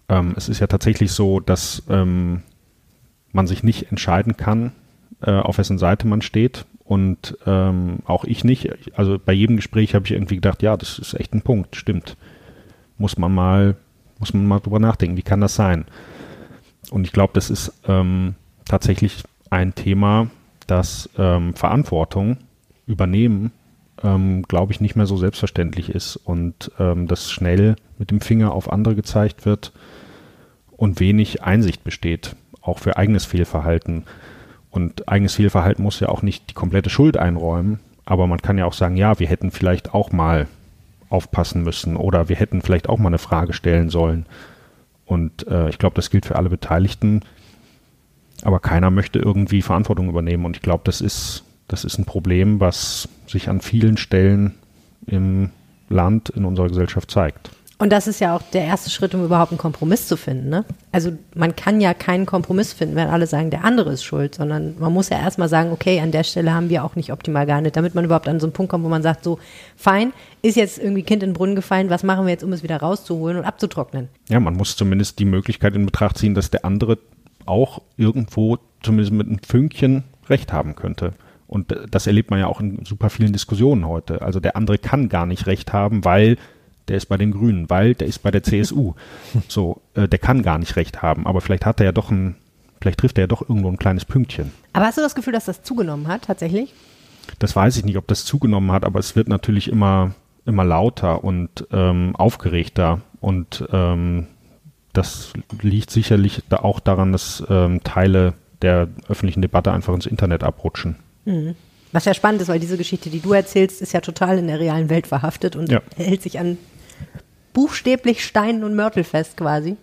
[0.09, 2.43] ähm, es ist ja tatsächlich so, dass ähm,
[3.31, 4.71] man sich nicht entscheiden kann,
[5.21, 6.65] äh, auf wessen Seite man steht.
[6.83, 8.69] Und ähm, auch ich nicht.
[8.95, 12.15] Also bei jedem Gespräch habe ich irgendwie gedacht, ja, das ist echt ein Punkt, stimmt.
[12.99, 13.75] Muss man mal,
[14.19, 15.85] muss man mal drüber nachdenken, wie kann das sein?
[16.91, 20.27] Und ich glaube, das ist ähm, tatsächlich ein Thema,
[20.67, 22.37] das ähm, Verantwortung
[22.87, 23.51] übernehmen,
[24.03, 28.53] ähm, glaube ich, nicht mehr so selbstverständlich ist und ähm, dass schnell mit dem Finger
[28.53, 29.71] auf andere gezeigt wird
[30.71, 34.03] und wenig Einsicht besteht, auch für eigenes Fehlverhalten.
[34.69, 38.65] Und eigenes Fehlverhalten muss ja auch nicht die komplette Schuld einräumen, aber man kann ja
[38.65, 40.47] auch sagen, ja, wir hätten vielleicht auch mal
[41.09, 44.25] aufpassen müssen oder wir hätten vielleicht auch mal eine Frage stellen sollen.
[45.05, 47.21] Und äh, ich glaube, das gilt für alle Beteiligten.
[48.43, 50.45] Aber keiner möchte irgendwie Verantwortung übernehmen.
[50.45, 54.55] Und ich glaube, das ist, das ist ein Problem, was sich an vielen Stellen
[55.07, 55.51] im
[55.89, 57.51] Land, in unserer Gesellschaft zeigt.
[57.77, 60.47] Und das ist ja auch der erste Schritt, um überhaupt einen Kompromiss zu finden.
[60.47, 60.63] Ne?
[60.93, 64.75] Also man kann ja keinen Kompromiss finden, wenn alle sagen, der andere ist schuld, sondern
[64.79, 67.75] man muss ja erstmal sagen, okay, an der Stelle haben wir auch nicht optimal gehandelt,
[67.75, 69.39] damit man überhaupt an so einen Punkt kommt, wo man sagt, so,
[69.75, 72.63] fein, ist jetzt irgendwie Kind in den Brunnen gefallen, was machen wir jetzt, um es
[72.63, 74.07] wieder rauszuholen und abzutrocknen?
[74.29, 76.97] Ja, man muss zumindest die Möglichkeit in Betracht ziehen, dass der andere
[77.45, 81.13] auch irgendwo zumindest mit einem Fünkchen Recht haben könnte.
[81.47, 84.21] Und das erlebt man ja auch in super vielen Diskussionen heute.
[84.21, 86.37] Also der andere kann gar nicht Recht haben, weil
[86.87, 88.93] der ist bei den Grünen, weil der ist bei der CSU.
[89.47, 92.35] So, äh, der kann gar nicht recht haben, aber vielleicht hat er ja doch ein,
[92.81, 94.51] vielleicht trifft er ja doch irgendwo ein kleines Pünktchen.
[94.73, 96.73] Aber hast du das Gefühl, dass das zugenommen hat, tatsächlich?
[97.39, 100.11] Das weiß ich nicht, ob das zugenommen hat, aber es wird natürlich immer,
[100.45, 104.27] immer lauter und ähm, aufgeregter und ähm,
[104.95, 110.43] das liegt sicherlich da auch daran, dass ähm, Teile der öffentlichen Debatte einfach ins Internet
[110.43, 110.95] abrutschen.
[111.25, 111.55] Mhm.
[111.91, 114.59] Was ja spannend ist, weil diese Geschichte, die du erzählst, ist ja total in der
[114.59, 115.81] realen Welt verhaftet und Ja.
[115.95, 116.57] hält sich an
[117.53, 119.77] buchstäblich Steinen und Mörtel fest quasi.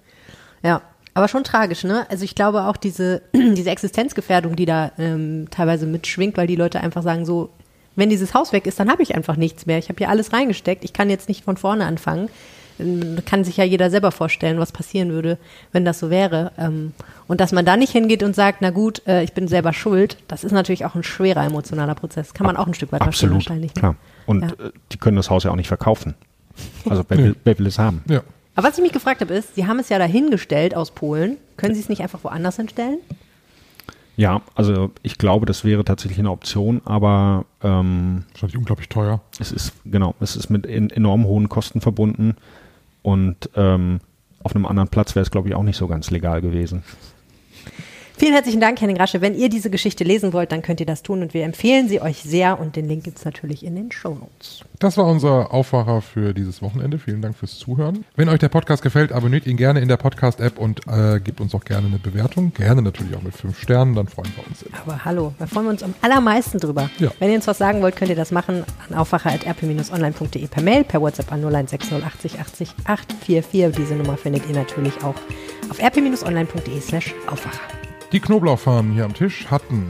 [0.63, 0.83] Ja,
[1.15, 2.07] aber schon tragisch, ne?
[2.11, 6.81] Also ich glaube auch diese, diese Existenzgefährdung, die da ähm, teilweise mitschwingt, weil die Leute
[6.81, 7.51] einfach sagen so,
[7.97, 9.79] wenn dieses Haus weg ist, dann habe ich einfach nichts mehr.
[9.79, 10.83] Ich habe hier alles reingesteckt.
[10.85, 12.31] Ich kann jetzt nicht von vorne anfangen.
[13.27, 15.39] Kann sich ja jeder selber vorstellen, was passieren würde,
[15.73, 16.53] wenn das so wäre.
[16.59, 16.93] Ähm,
[17.29, 20.17] Und dass man da nicht hingeht und sagt, na gut, äh, ich bin selber schuld,
[20.29, 22.35] das ist natürlich auch ein schwerer emotionaler Prozess.
[22.35, 23.75] Kann man auch ein Stück weit verstehen Absolut, wahrscheinlich.
[23.75, 23.81] ne?
[23.81, 23.97] klar.
[24.27, 24.49] Und Ja.
[24.67, 26.15] äh, die können das Haus ja auch nicht verkaufen.
[26.89, 28.03] Also wer, will, wer will es haben?
[28.09, 28.23] Ja.
[28.55, 31.39] Aber was ich mich gefragt habe, ist, Sie haben es ja dahingestellt aus Polen.
[31.57, 32.99] Können Sie es nicht einfach woanders hinstellen?
[34.17, 39.21] Ja, also ich glaube, das wäre tatsächlich eine Option, aber ähm, Wahrscheinlich unglaublich teuer.
[39.41, 42.37] es ist genau, es ist mit en enorm hohen Kosten verbunden
[43.03, 44.01] und ähm,
[44.43, 46.83] auf einem anderen Platz wäre es, glaube ich, auch nicht so ganz legal gewesen.
[48.23, 49.21] Vielen herzlichen Dank, Henning Rasche.
[49.21, 52.01] Wenn ihr diese Geschichte lesen wollt, dann könnt ihr das tun und wir empfehlen sie
[52.01, 54.63] euch sehr und den Link gibt es natürlich in den Shownotes.
[54.79, 57.01] Das war unser Aufwacher für dieses Wochenende.
[57.01, 58.05] Vielen Dank fürs Zuhören.
[58.15, 61.53] Wenn euch der Podcast gefällt, abonniert ihn gerne in der Podcast-App und äh, gebt uns
[61.53, 62.53] auch gerne eine Bewertung.
[62.55, 64.71] Gerne natürlich auch mit fünf Sternen, dann freuen wir uns sehr.
[64.81, 66.91] Aber hallo, da freuen wir uns am allermeisten drüber.
[67.01, 67.11] Ja.
[67.19, 71.01] Wenn ihr uns was sagen wollt, könnt ihr das machen an aufwacher.rp-online.de per Mail, per
[71.01, 73.75] WhatsApp an 0160 80 80 844.
[73.77, 75.17] Diese Nummer findet ihr natürlich auch
[75.69, 77.82] auf rp-online.de slash aufwacher.
[78.13, 79.87] Die Knoblauchfahnen hier am Tisch hatten,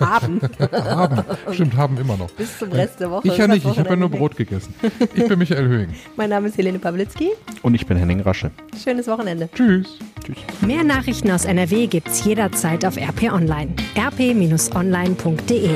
[0.00, 0.40] Haben
[0.72, 2.30] haben, stimmt, haben immer noch.
[2.30, 3.26] bis zum Rest der Woche.
[3.26, 4.72] Ich ja nicht, ich habe ja nur Brot gegessen.
[5.14, 5.94] Ich bin Michael Höhing.
[6.16, 7.30] Mein Name ist Helene Pawlitzki.
[7.62, 8.50] Und ich bin Henning Rasche.
[8.82, 9.48] Schönes Wochenende.
[9.54, 9.98] Tschüss.
[10.24, 10.36] Tschüss.
[10.60, 13.74] Mehr Nachrichten aus NRW gibt's jederzeit auf RP Online.
[13.96, 15.70] rp-online.de